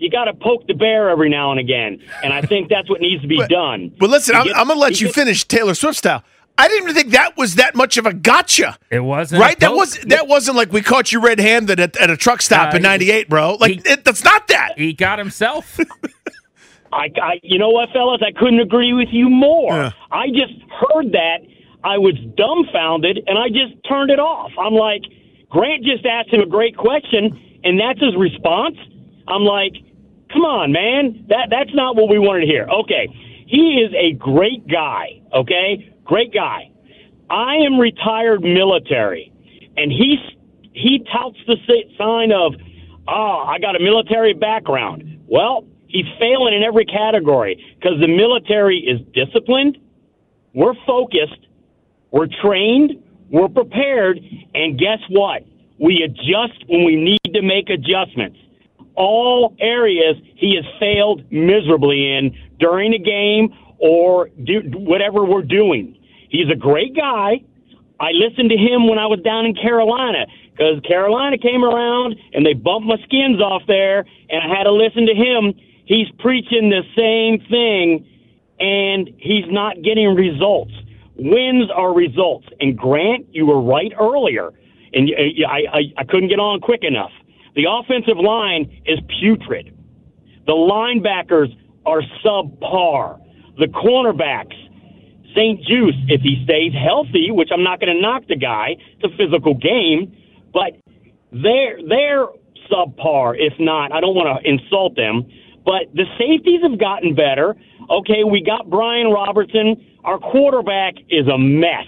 You 0.00 0.10
got 0.10 0.26
to 0.26 0.34
poke 0.34 0.66
the 0.68 0.74
bear 0.74 1.08
every 1.10 1.28
now 1.28 1.50
and 1.50 1.58
again, 1.58 1.98
and 2.22 2.32
I 2.32 2.40
think 2.42 2.68
that's 2.68 2.88
what 2.88 3.00
needs 3.00 3.20
to 3.22 3.26
be 3.28 3.38
But- 3.38 3.48
done. 3.50 3.92
But 3.98 4.10
listen, 4.10 4.34
You 4.36 4.40
I'm, 4.52 4.60
I'm 4.60 4.66
going 4.68 4.76
to 4.78 4.80
let 4.80 5.00
you 5.00 5.08
get- 5.08 5.14
finish 5.16 5.44
Taylor 5.44 5.74
Swift 5.74 5.98
style. 5.98 6.22
I 6.56 6.68
didn't 6.68 6.84
even 6.84 6.94
think 6.94 7.10
that 7.12 7.36
was 7.36 7.54
that 7.56 7.74
much 7.76 7.96
of 7.98 8.06
a 8.06 8.12
gotcha. 8.12 8.78
It 8.90 9.00
wasn't. 9.00 9.40
Right? 9.40 9.58
That 9.60 9.74
was 9.74 9.98
that 10.08 10.26
wasn't 10.28 10.56
like 10.56 10.72
we 10.72 10.82
caught 10.82 11.10
you 11.12 11.20
red-handed 11.20 11.78
at, 11.80 11.96
at 11.96 12.10
a 12.10 12.16
truck 12.16 12.42
stop 12.42 12.74
Uh, 12.74 12.76
in 12.78 12.82
'98, 12.82 13.28
bro. 13.28 13.54
Like 13.54 13.72
he- 13.86 13.90
it, 13.92 14.04
that's 14.04 14.22
not 14.24 14.46
that. 14.48 14.74
He 14.76 14.92
got 14.92 15.18
himself. 15.18 15.78
I, 16.92 17.10
I, 17.20 17.40
you 17.42 17.58
know 17.58 17.70
what, 17.70 17.90
fellas? 17.92 18.20
I 18.26 18.32
couldn't 18.38 18.60
agree 18.60 18.92
with 18.92 19.08
you 19.10 19.28
more. 19.28 19.72
Yeah. 19.72 19.90
I 20.10 20.28
just 20.28 20.54
heard 20.70 21.12
that. 21.12 21.38
I 21.84 21.98
was 21.98 22.14
dumbfounded, 22.36 23.20
and 23.26 23.38
I 23.38 23.48
just 23.48 23.82
turned 23.88 24.10
it 24.10 24.18
off. 24.18 24.50
I'm 24.58 24.74
like, 24.74 25.02
Grant 25.50 25.84
just 25.84 26.04
asked 26.04 26.32
him 26.32 26.40
a 26.40 26.46
great 26.46 26.76
question, 26.76 27.60
and 27.64 27.78
that's 27.78 28.00
his 28.00 28.16
response. 28.16 28.76
I'm 29.28 29.42
like, 29.42 29.72
come 30.32 30.42
on, 30.42 30.72
man. 30.72 31.24
That 31.28 31.48
that's 31.50 31.74
not 31.74 31.96
what 31.96 32.08
we 32.08 32.18
wanted 32.18 32.40
to 32.40 32.46
hear. 32.46 32.66
Okay, 32.68 33.08
he 33.46 33.80
is 33.80 33.92
a 33.94 34.12
great 34.14 34.66
guy. 34.66 35.20
Okay, 35.32 35.94
great 36.04 36.32
guy. 36.34 36.70
I 37.30 37.56
am 37.64 37.78
retired 37.78 38.42
military, 38.42 39.32
and 39.76 39.92
he's 39.92 40.18
he 40.72 41.04
touts 41.12 41.38
the 41.46 41.56
si- 41.66 41.94
sign 41.98 42.32
of, 42.32 42.54
oh, 43.08 43.44
I 43.46 43.58
got 43.58 43.76
a 43.76 43.80
military 43.80 44.32
background. 44.32 45.20
Well, 45.26 45.64
he's 45.88 46.06
failing 46.18 46.54
in 46.54 46.62
every 46.62 46.84
category 46.84 47.62
because 47.78 48.00
the 48.00 48.08
military 48.08 48.78
is 48.78 49.00
disciplined, 49.12 49.78
we're 50.54 50.74
focused, 50.86 51.46
we're 52.10 52.28
trained, 52.42 53.02
we're 53.30 53.48
prepared, 53.48 54.18
and 54.54 54.78
guess 54.78 55.00
what? 55.10 55.44
We 55.78 56.02
adjust 56.02 56.64
when 56.68 56.84
we 56.84 56.96
need 56.96 57.34
to 57.34 57.42
make 57.42 57.68
adjustments. 57.70 58.38
All 58.94 59.54
areas 59.60 60.16
he 60.34 60.56
has 60.56 60.64
failed 60.80 61.30
miserably 61.30 62.16
in 62.16 62.36
during 62.58 62.94
a 62.94 62.98
game 62.98 63.54
or 63.78 64.28
do 64.42 64.60
whatever 64.74 65.24
we're 65.24 65.42
doing. 65.42 65.96
He's 66.30 66.50
a 66.50 66.56
great 66.56 66.96
guy. 66.96 67.42
I 68.00 68.10
listened 68.12 68.50
to 68.50 68.56
him 68.56 68.88
when 68.88 68.98
I 68.98 69.06
was 69.06 69.20
down 69.20 69.46
in 69.46 69.54
Carolina 69.54 70.26
because 70.50 70.80
Carolina 70.82 71.38
came 71.38 71.64
around 71.64 72.16
and 72.32 72.44
they 72.44 72.54
bumped 72.54 72.86
my 72.86 72.96
skins 73.04 73.40
off 73.40 73.62
there, 73.66 74.04
and 74.28 74.42
I 74.42 74.56
had 74.56 74.64
to 74.64 74.72
listen 74.72 75.06
to 75.06 75.14
him. 75.14 75.54
He's 75.88 76.08
preaching 76.18 76.68
the 76.68 76.82
same 76.94 77.40
thing, 77.48 78.06
and 78.60 79.08
he's 79.16 79.46
not 79.48 79.80
getting 79.80 80.14
results. 80.14 80.72
Wins 81.16 81.70
are 81.74 81.94
results. 81.94 82.46
And 82.60 82.76
Grant, 82.76 83.26
you 83.32 83.46
were 83.46 83.62
right 83.62 83.90
earlier, 83.98 84.52
and 84.92 85.08
uh, 85.08 85.48
I, 85.48 85.78
I, 85.78 85.80
I 85.96 86.04
couldn't 86.04 86.28
get 86.28 86.40
on 86.40 86.60
quick 86.60 86.84
enough. 86.84 87.10
The 87.56 87.64
offensive 87.70 88.18
line 88.18 88.82
is 88.84 88.98
putrid. 89.18 89.74
The 90.46 90.52
linebackers 90.52 91.56
are 91.86 92.02
subpar. 92.22 93.18
The 93.58 93.66
cornerbacks, 93.68 94.56
St-Juste, 95.34 96.04
if 96.08 96.20
he 96.20 96.42
stays 96.44 96.74
healthy, 96.74 97.30
which 97.30 97.48
I'm 97.50 97.64
not 97.64 97.80
going 97.80 97.96
to 97.96 98.00
knock 98.00 98.24
the 98.28 98.36
guy, 98.36 98.76
it's 99.00 99.10
a 99.10 99.16
physical 99.16 99.54
game, 99.54 100.14
but 100.52 100.76
they're 101.32 101.78
they're 101.88 102.26
subpar. 102.70 103.36
If 103.38 103.54
not, 103.58 103.90
I 103.90 104.00
don't 104.00 104.14
want 104.14 104.42
to 104.42 104.48
insult 104.48 104.96
them, 104.96 105.24
but 105.68 105.92
the 105.92 106.06
safeties 106.16 106.62
have 106.62 106.80
gotten 106.80 107.14
better. 107.14 107.54
Okay, 107.90 108.24
we 108.24 108.42
got 108.42 108.70
Brian 108.70 109.08
Robertson. 109.08 109.76
Our 110.02 110.18
quarterback 110.18 110.94
is 111.10 111.28
a 111.28 111.36
mess. 111.36 111.84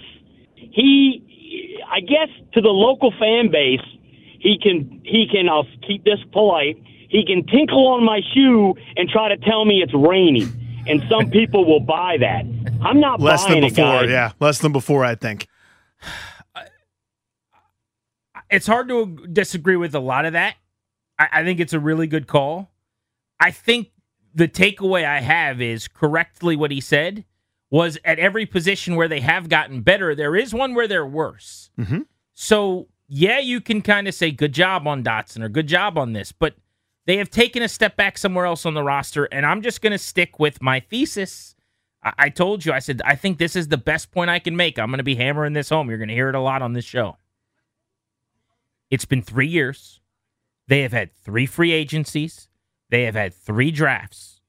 He, 0.53 1.79
I 1.91 2.01
guess, 2.01 2.29
to 2.53 2.61
the 2.61 2.69
local 2.69 3.11
fan 3.19 3.49
base, 3.49 3.81
he 4.39 4.59
can 4.61 5.01
he 5.03 5.27
can. 5.31 5.49
I'll 5.49 5.65
keep 5.87 6.03
this 6.03 6.19
polite. 6.31 6.77
He 7.09 7.25
can 7.25 7.43
tinkle 7.47 7.87
on 7.87 8.03
my 8.03 8.21
shoe 8.35 8.75
and 8.97 9.09
try 9.09 9.29
to 9.29 9.37
tell 9.37 9.65
me 9.65 9.81
it's 9.81 9.95
raining, 9.95 10.47
and 10.87 11.01
some 11.09 11.31
people 11.37 11.65
will 11.65 11.79
buy 11.79 12.17
that. 12.19 12.45
I'm 12.83 12.99
not 12.99 13.19
Less 13.19 13.45
buying 13.45 13.61
than 13.61 13.69
before, 13.71 14.01
guys. 14.01 14.09
yeah. 14.11 14.31
Less 14.39 14.59
than 14.59 14.73
before, 14.73 15.03
I 15.03 15.15
think. 15.15 15.47
it's 18.51 18.67
hard 18.67 18.89
to 18.89 19.25
disagree 19.33 19.75
with 19.75 19.95
a 19.95 19.99
lot 19.99 20.25
of 20.25 20.33
that. 20.33 20.53
I, 21.17 21.29
I 21.31 21.43
think 21.43 21.59
it's 21.59 21.73
a 21.73 21.79
really 21.79 22.05
good 22.05 22.27
call. 22.27 22.70
I 23.41 23.51
think 23.51 23.89
the 24.33 24.47
takeaway 24.47 25.03
I 25.05 25.19
have 25.19 25.59
is 25.61 25.89
correctly 25.89 26.55
what 26.55 26.71
he 26.71 26.79
said 26.79 27.25
was 27.69 27.97
at 28.05 28.19
every 28.19 28.45
position 28.45 28.95
where 28.95 29.07
they 29.09 29.19
have 29.21 29.49
gotten 29.49 29.81
better, 29.81 30.15
there 30.15 30.35
is 30.35 30.53
one 30.53 30.73
where 30.73 30.87
they're 30.87 31.05
worse. 31.05 31.69
Mhm. 31.77 32.05
So 32.33 32.87
yeah, 33.07 33.39
you 33.39 33.59
can 33.59 33.81
kind 33.81 34.07
of 34.07 34.13
say 34.13 34.31
good 34.31 34.53
job 34.53 34.87
on 34.87 35.03
Dotson 35.03 35.43
or 35.43 35.49
good 35.49 35.67
job 35.67 35.97
on 35.97 36.13
this, 36.13 36.31
but 36.31 36.55
They 37.07 37.17
have 37.17 37.31
taken 37.31 37.63
a 37.63 37.67
step 37.67 37.97
back 37.97 38.15
somewhere 38.15 38.45
else 38.45 38.63
on 38.63 38.75
the 38.75 38.83
roster, 38.83 39.25
and 39.25 39.43
I'm 39.43 39.63
just 39.63 39.81
going 39.81 39.91
to 39.91 39.97
stick 39.97 40.37
with 40.39 40.61
my 40.61 40.79
thesis. 40.79 41.55
I-, 42.03 42.13
I 42.19 42.29
told 42.29 42.63
you, 42.63 42.71
I 42.73 42.79
said, 42.79 43.01
I 43.03 43.15
think 43.15 43.39
this 43.39 43.55
is 43.55 43.69
the 43.69 43.77
best 43.77 44.11
point 44.11 44.29
I 44.29 44.37
can 44.37 44.55
make. 44.55 44.77
I'm 44.77 44.89
going 44.89 44.99
to 44.99 45.03
be 45.03 45.15
hammering 45.15 45.53
this 45.53 45.69
home. 45.69 45.89
You're 45.89 45.97
going 45.97 46.09
to 46.09 46.13
hear 46.13 46.29
it 46.29 46.35
a 46.35 46.39
lot 46.39 46.61
on 46.61 46.73
this 46.73 46.85
show. 46.85 47.17
It's 48.91 49.05
been 49.05 49.23
three 49.23 49.47
years. 49.47 49.99
They 50.67 50.81
have 50.81 50.91
had 50.93 51.11
three 51.11 51.47
free 51.47 51.71
agencies, 51.71 52.47
they 52.91 53.03
have 53.03 53.15
had 53.15 53.33
three 53.33 53.71
drafts. 53.71 54.41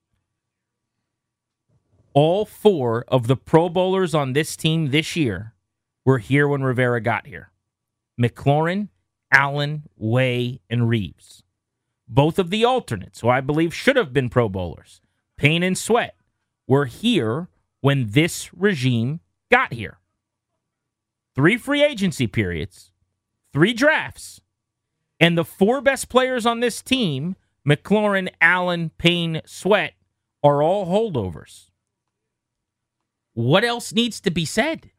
All 2.12 2.44
four 2.44 3.06
of 3.08 3.26
the 3.26 3.36
Pro 3.36 3.70
Bowlers 3.70 4.14
on 4.14 4.34
this 4.34 4.54
team 4.56 4.90
this 4.90 5.16
year 5.16 5.54
were 6.04 6.18
here 6.18 6.46
when 6.46 6.62
Rivera 6.62 7.00
got 7.00 7.26
here 7.26 7.52
McLaurin, 8.20 8.88
Allen, 9.32 9.84
Way, 9.96 10.60
and 10.68 10.88
Reaves. 10.88 11.42
Both 12.06 12.38
of 12.38 12.50
the 12.50 12.64
alternates, 12.64 13.20
who 13.20 13.30
I 13.30 13.40
believe 13.40 13.72
should 13.72 13.96
have 13.96 14.12
been 14.12 14.28
Pro 14.28 14.48
Bowlers, 14.50 15.00
Payne 15.38 15.62
and 15.62 15.78
Sweat, 15.78 16.14
were 16.66 16.84
here 16.84 17.48
when 17.80 18.10
this 18.10 18.52
regime 18.52 19.20
got 19.50 19.72
here. 19.72 19.98
Three 21.34 21.56
free 21.56 21.82
agency 21.82 22.26
periods, 22.26 22.92
three 23.52 23.72
drafts, 23.72 24.40
and 25.18 25.38
the 25.38 25.44
four 25.44 25.80
best 25.80 26.10
players 26.10 26.44
on 26.44 26.60
this 26.60 26.82
team, 26.82 27.36
McLaurin, 27.66 28.28
Allen, 28.40 28.90
Payne, 28.98 29.40
Sweat, 29.44 29.94
are 30.42 30.62
all 30.62 30.86
holdovers. 30.86 31.70
What 33.34 33.64
else 33.64 33.92
needs 33.92 34.20
to 34.20 34.30
be 34.30 34.44
said? 34.44 34.90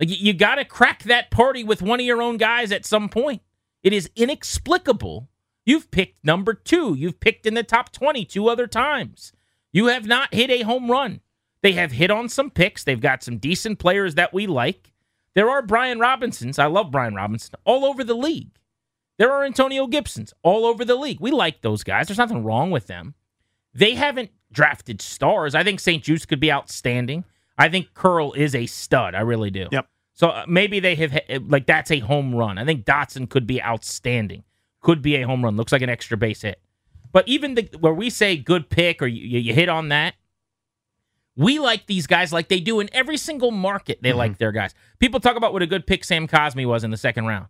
Like 0.00 0.08
you 0.20 0.32
got 0.32 0.56
to 0.56 0.64
crack 0.64 1.04
that 1.04 1.30
party 1.30 1.62
with 1.64 1.80
one 1.80 2.00
of 2.00 2.06
your 2.06 2.20
own 2.20 2.36
guys 2.36 2.72
at 2.72 2.84
some 2.84 3.08
point. 3.08 3.42
It 3.82 3.92
is 3.92 4.10
inexplicable. 4.16 5.28
You've 5.64 5.90
picked 5.90 6.24
number 6.24 6.52
two. 6.52 6.94
You've 6.94 7.20
picked 7.20 7.46
in 7.46 7.54
the 7.54 7.62
top 7.62 7.92
20 7.92 8.24
two 8.24 8.48
other 8.48 8.66
times. 8.66 9.32
You 9.72 9.86
have 9.86 10.06
not 10.06 10.34
hit 10.34 10.50
a 10.50 10.62
home 10.62 10.90
run. 10.90 11.20
They 11.62 11.72
have 11.72 11.92
hit 11.92 12.10
on 12.10 12.28
some 12.28 12.50
picks. 12.50 12.84
They've 12.84 13.00
got 13.00 13.22
some 13.22 13.38
decent 13.38 13.78
players 13.78 14.16
that 14.16 14.34
we 14.34 14.46
like. 14.46 14.92
There 15.34 15.50
are 15.50 15.62
Brian 15.62 15.98
Robinsons. 15.98 16.58
I 16.58 16.66
love 16.66 16.90
Brian 16.90 17.14
Robinson 17.14 17.54
all 17.64 17.84
over 17.84 18.04
the 18.04 18.14
league. 18.14 18.50
There 19.16 19.30
are 19.32 19.44
Antonio 19.44 19.86
Gibsons 19.86 20.34
all 20.42 20.66
over 20.66 20.84
the 20.84 20.96
league. 20.96 21.20
We 21.20 21.30
like 21.30 21.62
those 21.62 21.84
guys. 21.84 22.08
There's 22.08 22.18
nothing 22.18 22.42
wrong 22.42 22.70
with 22.70 22.86
them. 22.86 23.14
They 23.72 23.94
haven't 23.94 24.30
drafted 24.52 25.00
stars. 25.00 25.54
I 25.54 25.62
think 25.62 25.80
St-Juste 25.80 26.28
could 26.28 26.40
be 26.40 26.52
outstanding. 26.52 27.24
I 27.56 27.68
think 27.68 27.94
Curl 27.94 28.32
is 28.32 28.54
a 28.54 28.66
stud. 28.66 29.14
I 29.14 29.20
really 29.20 29.50
do. 29.50 29.68
Yep. 29.70 29.86
So 30.14 30.28
uh, 30.28 30.44
maybe 30.48 30.80
they 30.80 30.94
have 30.96 31.18
like 31.48 31.66
that's 31.66 31.90
a 31.90 31.98
home 31.98 32.34
run. 32.34 32.58
I 32.58 32.64
think 32.64 32.84
Dotson 32.84 33.28
could 33.28 33.46
be 33.46 33.62
outstanding. 33.62 34.44
Could 34.80 35.02
be 35.02 35.16
a 35.16 35.26
home 35.26 35.44
run. 35.44 35.56
Looks 35.56 35.72
like 35.72 35.82
an 35.82 35.90
extra 35.90 36.16
base 36.16 36.42
hit. 36.42 36.60
But 37.12 37.26
even 37.28 37.54
the, 37.54 37.68
where 37.78 37.94
we 37.94 38.10
say 38.10 38.36
good 38.36 38.70
pick 38.70 39.00
or 39.02 39.06
you, 39.06 39.38
you 39.38 39.54
hit 39.54 39.68
on 39.68 39.88
that, 39.88 40.14
we 41.36 41.58
like 41.58 41.86
these 41.86 42.06
guys 42.06 42.32
like 42.32 42.48
they 42.48 42.60
do 42.60 42.80
in 42.80 42.88
every 42.92 43.16
single 43.16 43.50
market. 43.50 44.00
They 44.02 44.10
mm-hmm. 44.10 44.18
like 44.18 44.38
their 44.38 44.52
guys. 44.52 44.74
People 44.98 45.20
talk 45.20 45.36
about 45.36 45.52
what 45.52 45.62
a 45.62 45.66
good 45.66 45.86
pick 45.86 46.04
Sam 46.04 46.28
Cosmi 46.28 46.66
was 46.66 46.84
in 46.84 46.90
the 46.90 46.96
second 46.96 47.26
round. 47.26 47.46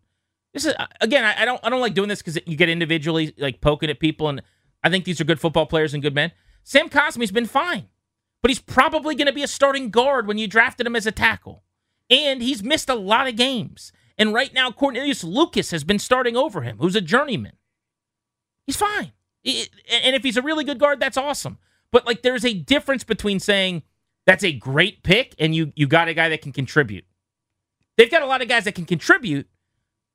This 0.54 0.64
is 0.64 0.74
uh, 0.78 0.86
again, 1.02 1.24
I, 1.24 1.42
I 1.42 1.44
don't 1.44 1.60
I 1.62 1.68
don't 1.68 1.82
like 1.82 1.94
doing 1.94 2.08
this 2.08 2.22
because 2.22 2.38
you 2.46 2.56
get 2.56 2.70
individually 2.70 3.34
like 3.36 3.60
poking 3.60 3.90
at 3.90 4.00
people, 4.00 4.28
and 4.28 4.40
I 4.82 4.88
think 4.88 5.04
these 5.04 5.20
are 5.20 5.24
good 5.24 5.40
football 5.40 5.66
players 5.66 5.92
and 5.92 6.02
good 6.02 6.14
men. 6.14 6.32
Sam 6.62 6.88
Cosmi's 6.88 7.32
been 7.32 7.46
fine 7.46 7.88
but 8.44 8.50
he's 8.50 8.60
probably 8.60 9.14
going 9.14 9.26
to 9.26 9.32
be 9.32 9.42
a 9.42 9.48
starting 9.48 9.88
guard 9.88 10.26
when 10.26 10.36
you 10.36 10.46
drafted 10.46 10.86
him 10.86 10.94
as 10.94 11.06
a 11.06 11.10
tackle. 11.10 11.64
And 12.10 12.42
he's 12.42 12.62
missed 12.62 12.90
a 12.90 12.94
lot 12.94 13.26
of 13.26 13.36
games. 13.36 13.90
And 14.18 14.34
right 14.34 14.52
now, 14.52 14.70
Cornelius 14.70 15.24
Lucas 15.24 15.70
has 15.70 15.82
been 15.82 15.98
starting 15.98 16.36
over 16.36 16.60
him, 16.60 16.76
who's 16.76 16.94
a 16.94 17.00
journeyman. 17.00 17.54
He's 18.66 18.76
fine. 18.76 19.12
And 19.46 20.14
if 20.14 20.22
he's 20.22 20.36
a 20.36 20.42
really 20.42 20.62
good 20.62 20.78
guard, 20.78 21.00
that's 21.00 21.16
awesome. 21.16 21.56
But 21.90 22.04
like, 22.04 22.20
there's 22.20 22.44
a 22.44 22.52
difference 22.52 23.02
between 23.02 23.40
saying 23.40 23.82
that's 24.26 24.44
a 24.44 24.52
great 24.52 25.02
pick 25.02 25.34
and 25.38 25.54
you 25.54 25.72
you 25.74 25.86
got 25.86 26.08
a 26.08 26.12
guy 26.12 26.28
that 26.28 26.42
can 26.42 26.52
contribute. 26.52 27.06
They've 27.96 28.10
got 28.10 28.20
a 28.20 28.26
lot 28.26 28.42
of 28.42 28.48
guys 28.48 28.64
that 28.64 28.74
can 28.74 28.84
contribute, 28.84 29.48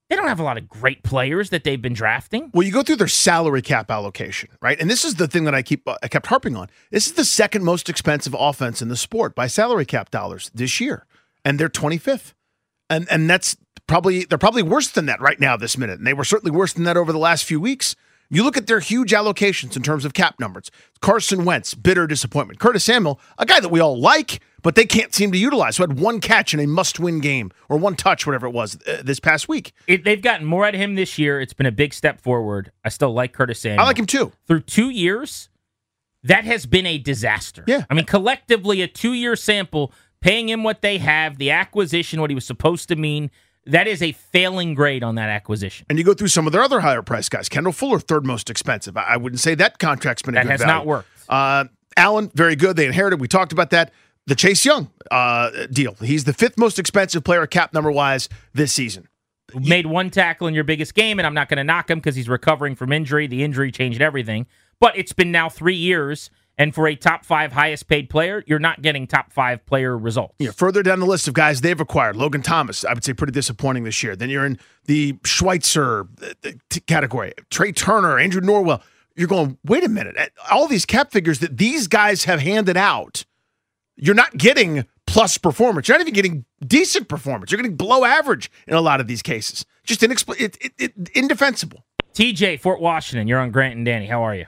they 0.09 0.15
don't 0.15 0.27
have 0.27 0.39
a 0.39 0.43
lot 0.43 0.57
of 0.57 0.67
great 0.67 1.03
players 1.03 1.51
that 1.51 1.63
they've 1.63 1.81
been 1.81 1.93
drafting. 1.93 2.49
Well, 2.53 2.65
you 2.65 2.73
go 2.73 2.81
through 2.81 2.95
their 2.95 3.07
salary 3.07 3.61
cap 3.61 3.91
allocation, 3.91 4.49
right? 4.61 4.79
And 4.79 4.89
this 4.89 5.05
is 5.05 5.15
the 5.15 5.27
thing 5.27 5.43
that 5.45 5.53
I 5.53 5.61
keep 5.61 5.87
I 5.87 6.07
kept 6.07 6.27
harping 6.27 6.55
on. 6.55 6.67
This 6.91 7.07
is 7.07 7.13
the 7.13 7.25
second 7.25 7.63
most 7.63 7.89
expensive 7.89 8.35
offense 8.37 8.81
in 8.81 8.89
the 8.89 8.97
sport 8.97 9.35
by 9.35 9.47
salary 9.47 9.85
cap 9.85 10.09
dollars 10.09 10.49
this 10.53 10.81
year, 10.81 11.05
and 11.45 11.59
they're 11.59 11.69
25th. 11.69 12.33
And 12.89 13.07
and 13.11 13.29
that's 13.29 13.55
probably 13.85 14.25
they're 14.25 14.39
probably 14.39 14.63
worse 14.63 14.89
than 14.89 15.05
that 15.05 15.21
right 15.21 15.39
now 15.39 15.55
this 15.55 15.77
minute. 15.77 15.99
And 15.99 16.07
they 16.07 16.13
were 16.13 16.23
certainly 16.23 16.55
worse 16.55 16.73
than 16.73 16.85
that 16.85 16.97
over 16.97 17.11
the 17.11 17.19
last 17.19 17.45
few 17.45 17.59
weeks. 17.59 17.95
You 18.31 18.43
look 18.43 18.57
at 18.57 18.67
their 18.67 18.79
huge 18.79 19.11
allocations 19.11 19.75
in 19.75 19.81
terms 19.81 20.05
of 20.05 20.13
cap 20.13 20.39
numbers. 20.39 20.69
Carson 21.01 21.45
Wentz, 21.45 21.73
bitter 21.73 22.05
disappointment. 22.05 22.59
Curtis 22.59 22.83
Samuel, 22.83 23.19
a 23.39 23.45
guy 23.45 23.59
that 23.59 23.69
we 23.69 23.79
all 23.79 23.99
like, 23.99 24.39
but 24.61 24.75
they 24.75 24.85
can't 24.85 25.13
seem 25.13 25.31
to 25.31 25.37
utilize. 25.37 25.77
Who 25.77 25.83
had 25.83 25.99
one 25.99 26.19
catch 26.19 26.53
in 26.53 26.59
a 26.59 26.67
must-win 26.67 27.19
game 27.19 27.51
or 27.67 27.77
one 27.77 27.95
touch, 27.95 28.25
whatever 28.25 28.47
it 28.47 28.53
was, 28.53 28.77
uh, 28.87 29.01
this 29.03 29.19
past 29.19 29.47
week. 29.47 29.73
It, 29.87 30.03
they've 30.03 30.21
gotten 30.21 30.45
more 30.45 30.65
out 30.65 30.75
of 30.75 30.81
him 30.81 30.95
this 30.95 31.17
year. 31.17 31.39
It's 31.39 31.53
been 31.53 31.65
a 31.65 31.71
big 31.71 31.93
step 31.93 32.21
forward. 32.21 32.71
I 32.83 32.89
still 32.89 33.13
like 33.13 33.33
Curtis 33.33 33.59
Samuel. 33.61 33.81
I 33.81 33.85
like 33.85 33.97
him 33.97 34.05
too. 34.05 34.31
Through 34.47 34.61
two 34.61 34.89
years, 34.89 35.49
that 36.23 36.43
has 36.43 36.65
been 36.65 36.85
a 36.85 36.97
disaster. 36.97 37.63
Yeah, 37.67 37.85
I 37.89 37.93
mean, 37.93 38.05
collectively, 38.05 38.81
a 38.81 38.87
two-year 38.87 39.35
sample, 39.35 39.93
paying 40.21 40.49
him 40.49 40.63
what 40.63 40.81
they 40.81 40.97
have, 40.97 41.37
the 41.37 41.51
acquisition, 41.51 42.19
what 42.19 42.29
he 42.29 42.35
was 42.35 42.45
supposed 42.45 42.89
to 42.89 42.95
mean. 42.95 43.31
That 43.65 43.87
is 43.87 44.01
a 44.01 44.13
failing 44.13 44.73
grade 44.73 45.03
on 45.03 45.15
that 45.15 45.29
acquisition. 45.29 45.85
And 45.89 45.99
you 45.99 46.03
go 46.03 46.13
through 46.13 46.29
some 46.29 46.47
of 46.47 46.53
their 46.53 46.63
other 46.63 46.79
higher 46.79 47.03
price 47.03 47.29
guys. 47.29 47.49
Kendall 47.49 47.73
Fuller, 47.73 47.99
third 47.99 48.25
most 48.25 48.49
expensive. 48.49 48.97
I 48.97 49.15
wouldn't 49.15 49.41
say 49.41 49.53
that 49.55 49.77
contract's 49.77 50.23
been 50.23 50.33
a 50.33 50.39
that 50.39 50.43
good 50.43 50.51
has 50.51 50.61
value. 50.61 50.73
not 50.73 50.85
worked. 50.87 51.07
Uh, 51.27 51.65
Allen, 51.95 52.31
very 52.33 52.55
good. 52.55 52.77
They 52.77 52.87
inherited. 52.87 53.19
We 53.19 53.27
talked 53.27 53.51
about 53.51 53.69
that 53.71 53.91
the 54.29 54.35
Chase 54.35 54.63
Young 54.63 54.91
uh, 55.11 55.49
deal. 55.71 55.95
He's 55.95 56.23
the 56.23 56.33
fifth 56.33 56.57
most 56.57 56.79
expensive 56.79 57.23
player 57.23 57.45
cap 57.47 57.73
number 57.73 57.91
wise 57.91 58.29
this 58.53 58.71
season. 58.71 59.07
Made 59.55 59.87
one 59.87 60.11
tackle 60.11 60.47
in 60.47 60.53
your 60.53 60.63
biggest 60.63 60.93
game, 60.93 61.19
and 61.19 61.25
I'm 61.25 61.33
not 61.33 61.49
going 61.49 61.57
to 61.57 61.63
knock 61.63 61.89
him 61.89 61.97
because 61.97 62.15
he's 62.15 62.29
recovering 62.29 62.75
from 62.75 62.93
injury. 62.93 63.25
The 63.25 63.43
injury 63.43 63.71
changed 63.71 63.99
everything. 63.99 64.45
But 64.79 64.95
it's 64.95 65.11
been 65.11 65.31
now 65.31 65.49
three 65.49 65.75
years, 65.75 66.29
and 66.59 66.75
for 66.75 66.87
a 66.87 66.95
top 66.95 67.25
five 67.25 67.51
highest 67.51 67.87
paid 67.87 68.11
player, 68.11 68.43
you're 68.45 68.59
not 68.59 68.83
getting 68.83 69.07
top 69.07 69.33
five 69.33 69.65
player 69.65 69.97
results. 69.97 70.35
Yeah, 70.37 70.51
further 70.51 70.83
down 70.83 70.99
the 70.99 71.07
list 71.07 71.27
of 71.27 71.33
guys 71.33 71.61
they've 71.61 71.79
acquired, 71.79 72.15
Logan 72.15 72.43
Thomas, 72.43 72.85
I 72.85 72.93
would 72.93 73.03
say 73.03 73.13
pretty 73.13 73.33
disappointing 73.33 73.83
this 73.83 74.03
year. 74.03 74.15
Then 74.15 74.29
you're 74.29 74.45
in 74.45 74.59
the 74.85 75.17
Schweitzer 75.25 76.07
uh, 76.21 76.51
category, 76.85 77.33
Trai 77.49 77.75
Turner, 77.75 78.19
Andrew 78.19 78.41
Norwell. 78.41 78.83
You're 79.15 79.27
going, 79.27 79.57
wait 79.65 79.83
a 79.83 79.89
minute. 79.89 80.15
All 80.51 80.67
these 80.67 80.85
cap 80.85 81.11
figures 81.11 81.39
that 81.39 81.57
these 81.57 81.87
guys 81.87 82.25
have 82.25 82.39
handed 82.39 82.77
out 82.77 83.25
you're 83.99 84.15
not 84.15 84.37
getting 84.37 84.85
plus 85.05 85.37
performance. 85.37 85.87
You're 85.87 85.97
not 85.97 86.01
even 86.01 86.13
getting 86.13 86.45
decent 86.65 87.07
performance. 87.07 87.51
You're 87.51 87.57
getting 87.57 87.75
below 87.75 88.05
average 88.05 88.51
in 88.67 88.75
a 88.75 88.81
lot 88.81 88.99
of 88.99 89.07
these 89.07 89.21
cases. 89.21 89.65
Just 89.83 90.01
inexpl- 90.01 90.39
it, 90.39 90.57
it, 90.61 90.71
it, 90.77 91.09
indefensible. 91.15 91.85
TJ, 92.13 92.59
Fort 92.59 92.81
Washington, 92.81 93.27
you're 93.27 93.39
on 93.39 93.51
Grant 93.51 93.75
and 93.75 93.85
Danny. 93.85 94.07
How 94.07 94.23
are 94.23 94.35
you? 94.35 94.45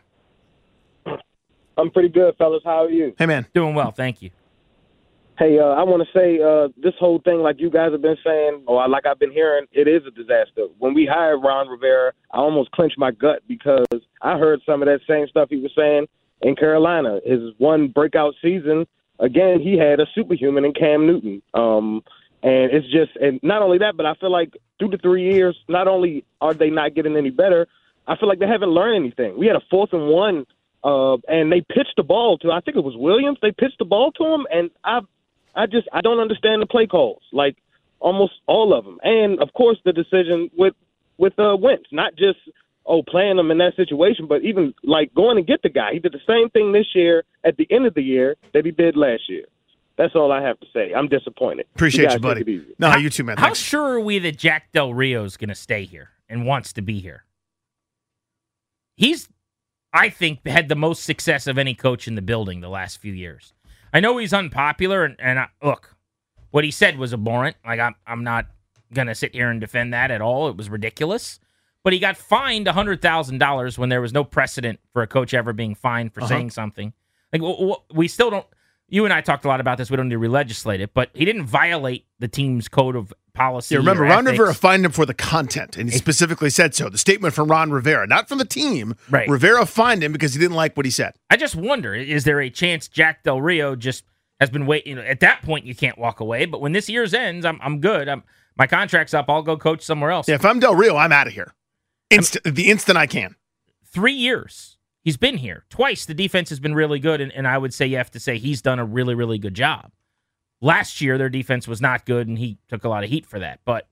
I'm 1.77 1.89
pretty 1.91 2.10
good, 2.10 2.36
fellas. 2.38 2.62
How 2.63 2.86
are 2.86 2.89
you? 2.89 3.13
Hey, 3.17 3.25
man. 3.25 3.46
Doing 3.53 3.75
well, 3.75 3.91
thank 3.91 4.22
you. 4.22 4.29
Hey, 5.39 5.58
uh, 5.58 5.63
I 5.63 5.84
want 5.84 6.05
to 6.05 6.20
say 6.20 6.39
uh, 6.39 6.67
this 6.77 6.93
whole 7.00 7.20
thing, 7.20 7.39
like 7.39 7.60
you 7.60 7.72
guys 7.72 7.91
have 7.91 8.01
been 8.01 8.17
saying, 8.24 8.63
or 8.67 8.88
like 8.88 9.05
I've 9.08 9.17
been 9.17 9.31
hearing, 9.31 9.65
it 9.72 9.88
is 9.88 10.05
a 10.05 10.12
disaster. 10.12 10.67
When 10.77 10.93
we 10.93 11.08
hired 11.12 11.41
Ron 11.41 11.67
Rivera, 11.67 12.13
I 12.31 12.38
almost 12.38 12.70
clenched 12.72 13.00
my 13.00 13.10
gut 13.12 13.41
because 13.48 13.88
I 14.22 14.38
heard 14.38 14.60
some 14.65 14.84
of 14.84 14.88
that 14.88 15.00
same 15.08 15.27
stuff 15.27 15.50
he 15.50 15.58
was 15.58 15.72
saying 15.75 16.05
in 16.41 16.55
Carolina. 16.55 17.20
His 17.25 17.39
one 17.58 17.88
breakout 17.88 18.36
season 18.41 18.86
again, 19.20 19.60
he 19.60 19.77
had 19.77 20.00
a 20.00 20.08
superhuman 20.15 20.65
in 20.65 20.74
Cam 20.74 21.08
Newton. 21.08 21.41
Um, 21.53 22.03
and 22.44 22.72
it's 22.72 22.88
just, 22.88 23.15
and 23.18 23.39
not 23.44 23.62
only 23.62 23.80
that, 23.80 23.96
but 23.96 24.06
I 24.06 24.15
feel 24.15 24.32
like 24.32 24.58
through 24.80 24.89
the 24.89 24.98
three 24.98 25.34
years, 25.34 25.56
not 25.68 25.88
only 25.88 26.25
are 26.39 26.53
they 26.53 26.70
not 26.70 26.96
getting 26.96 27.15
any 27.15 27.30
better, 27.30 27.68
I 28.08 28.15
feel 28.18 28.27
like 28.27 28.39
they 28.39 28.48
haven't 28.48 28.72
learned 28.72 28.96
anything. 28.96 29.38
We 29.38 29.46
had 29.46 29.56
a 29.56 29.62
fourth 29.70 29.94
and 29.94 30.08
one, 30.08 30.46
uh, 30.84 31.18
and 31.27 31.51
they 31.51 31.62
pitched 31.62 31.94
the 31.98 32.03
ball 32.03 32.39
to, 32.39 32.51
I 32.51 32.62
think 32.62 32.77
it 32.77 32.84
was 32.84 32.98
Williams. 32.98 33.38
They 33.41 33.51
pitched 33.51 33.77
the 33.77 33.86
ball 33.86 34.12
to 34.13 34.25
him, 34.25 34.48
and 34.51 34.72
I, 34.84 35.01
I 35.56 35.68
just, 35.68 35.88
I 35.94 36.01
don't 36.01 36.20
understand 36.20 36.62
the 36.62 36.65
play 36.65 36.88
calls, 36.88 37.22
like 37.32 37.58
almost 38.00 38.34
all 38.48 38.74
of 38.74 38.86
them. 38.86 39.00
And 39.03 39.39
of 39.39 39.53
course, 39.53 39.77
the 39.86 39.94
decision 39.94 40.50
with, 40.58 40.74
with 41.20 41.38
uh, 41.38 41.56
Wentz, 41.60 41.86
not 41.91 42.15
just 42.15 42.39
oh, 42.86 43.04
playing 43.04 43.38
him 43.38 43.52
in 43.52 43.58
that 43.60 43.76
situation, 43.76 44.28
but 44.28 44.42
even 44.44 44.74
like 44.84 45.14
going 45.14 45.38
and 45.38 45.48
get 45.48 45.62
the 45.62 45.70
guy. 45.70 45.94
He 45.94 46.00
did 46.00 46.14
the 46.14 46.22
same 46.28 46.50
thing 46.50 46.72
this 46.72 46.88
year 46.94 47.24
at 47.44 47.58
the 47.58 47.68
end 47.70 47.86
of 47.86 47.94
the 47.94 48.04
year 48.04 48.36
that 48.54 48.66
he 48.66 48.72
did 48.72 48.96
last 48.96 49.24
year. 49.30 49.46
That's 49.98 50.16
all 50.16 50.32
I 50.32 50.42
have 50.42 50.60
to 50.62 50.68
say. 50.74 50.94
I'm 50.94 51.08
disappointed. 51.08 51.68
Appreciate 51.76 52.10
you, 52.10 52.14
you 52.14 52.20
buddy. 52.20 52.66
No, 52.80 52.90
how, 52.90 52.98
you 52.98 53.10
too, 53.10 53.24
man. 53.24 53.38
How 53.38 53.54
sure 53.54 53.94
are 53.94 54.00
we 54.00 54.20
that 54.20 54.38
Jack 54.38 54.72
Del 54.72 54.94
Rio 54.94 55.24
is 55.26 55.38
going 55.38 55.50
to 55.50 55.56
stay 55.56 55.86
here 55.86 56.10
and 56.28 56.46
wants 56.46 56.74
to 56.74 56.82
be 56.82 57.00
here? 57.00 57.26
He's, 58.96 59.30
I 59.94 60.10
think, 60.10 60.46
had 60.48 60.70
the 60.70 60.76
most 60.76 61.04
success 61.04 61.46
of 61.46 61.58
any 61.58 61.76
coach 61.76 62.08
in 62.08 62.16
the 62.16 62.22
building 62.22 62.62
the 62.62 62.70
last 62.70 62.98
few 62.98 63.14
years. 63.14 63.54
I 63.94 64.00
know 64.00 64.18
he's 64.18 64.34
unpopular, 64.34 65.04
and, 65.04 65.16
and 65.20 65.40
I, 65.40 65.48
look, 65.62 65.96
what 66.52 66.64
he 66.64 66.72
said 66.72 66.98
was 66.98 67.14
abhorrent. 67.14 67.58
Like 67.66 67.80
I'm, 67.80 67.96
I'm 68.08 68.24
not 68.24 68.48
going 68.94 69.08
to 69.08 69.16
sit 69.16 69.34
here 69.34 69.50
and 69.50 69.60
defend 69.60 69.94
that 69.94 70.10
at 70.10 70.22
all. 70.22 70.50
It 70.50 70.58
was 70.58 70.70
ridiculous. 70.70 71.40
But 71.84 71.94
he 71.94 72.00
got 72.00 72.18
fined 72.18 72.68
$100,000 72.68 73.78
when 73.78 73.90
there 73.90 74.02
was 74.02 74.14
no 74.14 74.24
precedent 74.24 74.80
for 74.94 75.02
a 75.02 75.08
coach 75.08 75.34
ever 75.34 75.54
being 75.54 75.76
fined 75.76 76.14
for 76.14 76.22
Uh-huh. 76.22 76.30
saying 76.30 76.50
something. 76.52 76.94
Like, 77.34 77.42
we 77.94 78.08
still 78.08 78.30
don't, 78.30 78.46
you 78.90 79.06
and 79.06 79.14
I 79.14 79.22
talked 79.22 79.46
a 79.46 79.48
lot 79.48 79.62
about 79.62 79.78
this. 79.78 79.90
We 79.90 79.98
don't 79.98 80.10
need 80.10 80.16
to 80.16 80.20
re-legislate 80.20 80.82
it, 80.82 80.94
but 80.94 81.10
he 81.14 81.24
didn't 81.24 81.46
violate 81.46 82.06
the 82.20 82.28
team's 82.28 82.68
code 82.68 82.96
of 82.98 83.14
policy. 83.34 83.76
Yeah, 83.76 83.80
remember, 83.80 84.04
Ron. 84.04 84.26
Rivera 84.26 84.54
fined 84.54 84.84
him 84.84 84.92
for 84.92 85.06
the 85.06 85.14
content, 85.14 85.78
and 85.78 85.90
he 85.90 85.98
specifically 85.98 86.50
said 86.50 86.76
so. 86.76 86.90
The 86.90 86.98
statement 86.98 87.34
from 87.34 87.50
Ron 87.50 87.72
Rivera, 87.72 88.06
not 88.06 88.28
from 88.28 88.38
the 88.38 88.44
team. 88.46 88.96
Right. 89.10 89.30
Rivera 89.30 89.66
fined 89.66 90.04
him 90.04 90.12
because 90.12 90.34
he 90.34 90.40
didn't 90.42 90.58
like 90.58 90.76
what 90.76 90.86
he 90.86 90.92
said. 90.92 91.14
I 91.30 91.38
just 91.38 91.56
wonder: 91.56 91.96
is 91.96 92.26
there 92.26 92.42
a 92.42 92.50
chance 92.50 92.90
Jack 92.90 93.24
Del 93.24 93.40
Rio 93.42 93.78
just 93.78 94.04
has 94.42 94.50
been 94.50 94.66
waiting? 94.66 94.90
You 94.90 94.96
know, 94.98 95.04
at 95.08 95.22
that 95.22 95.42
point, 95.44 95.66
you 95.66 95.74
can't 95.74 95.98
walk 95.98 96.20
away. 96.20 96.46
But 96.46 96.60
when 96.60 96.74
this 96.74 96.90
year's 96.90 97.14
ends, 97.14 97.46
I'm 97.46 97.58
I'm 97.64 97.80
good. 97.80 98.10
I'm 98.10 98.24
my 98.58 98.68
contract's 98.68 99.14
up. 99.14 99.30
I'll 99.30 99.42
go 99.42 99.56
coach 99.56 99.82
somewhere 99.84 100.12
else. 100.12 100.28
Yeah, 100.28 100.36
if 100.36 100.44
I'm 100.44 100.60
Del 100.60 100.76
Rio, 100.76 100.98
I'm 100.98 101.14
out 101.14 101.28
of 101.28 101.32
here. 101.34 101.54
Instant, 102.12 102.56
the 102.56 102.70
instant 102.70 102.98
I 102.98 103.08
can. 103.08 103.36
Three 103.86 104.13
years 104.13 104.77
he's 105.03 105.18
been 105.18 105.38
here 105.38 105.65
twice. 105.70 106.06
The 106.06 106.13
defense 106.13 106.50
has 106.50 106.60
been 106.60 106.75
really 106.75 107.00
good, 107.00 107.22
and, 107.22 107.32
and 107.32 107.48
I 107.48 107.58
would 107.58 107.74
say 107.74 107.86
you 107.88 107.98
have 107.98 108.12
to 108.12 108.20
say 108.20 108.38
he's 108.38 108.62
done 108.62 108.80
a 108.80 108.86
really 108.86 109.15
really 109.15 109.38
good 109.38 109.53
job. 109.53 109.91
Last 110.62 111.01
year, 111.01 111.18
their 111.18 111.30
defense 111.30 111.68
was 111.68 111.82
not 111.82 112.06
good, 112.06 112.27
and 112.27 112.38
he 112.38 112.58
took 112.70 112.84
a 112.84 112.89
lot 112.89 113.03
of 113.03 113.10
heat 113.10 113.25
for 113.25 113.39
that. 113.39 113.60
But 113.65 113.88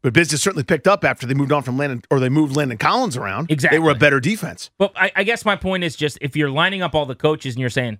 But 0.00 0.14
business 0.14 0.40
certainly 0.42 0.64
picked 0.64 0.86
up 0.86 1.04
after 1.04 1.26
they 1.26 1.34
moved 1.34 1.52
on 1.52 1.62
from 1.62 1.76
Landon, 1.76 2.02
or 2.10 2.20
they 2.20 2.30
moved 2.30 2.56
Landon 2.56 2.78
Collins 2.78 3.16
around. 3.18 3.50
Exactly. 3.50 3.76
They 3.78 3.84
were 3.84 3.90
a 3.90 3.94
better 3.96 4.18
defense. 4.20 4.70
But 4.78 4.92
I, 4.96 5.12
I 5.14 5.24
guess 5.24 5.44
my 5.44 5.56
point 5.56 5.84
is 5.84 5.94
just 5.94 6.16
if 6.20 6.36
you're 6.36 6.50
lining 6.50 6.80
up 6.82 6.94
all 6.94 7.04
the 7.06 7.14
coaches 7.14 7.54
and 7.54 7.60
you're 7.60 7.68
saying 7.70 7.98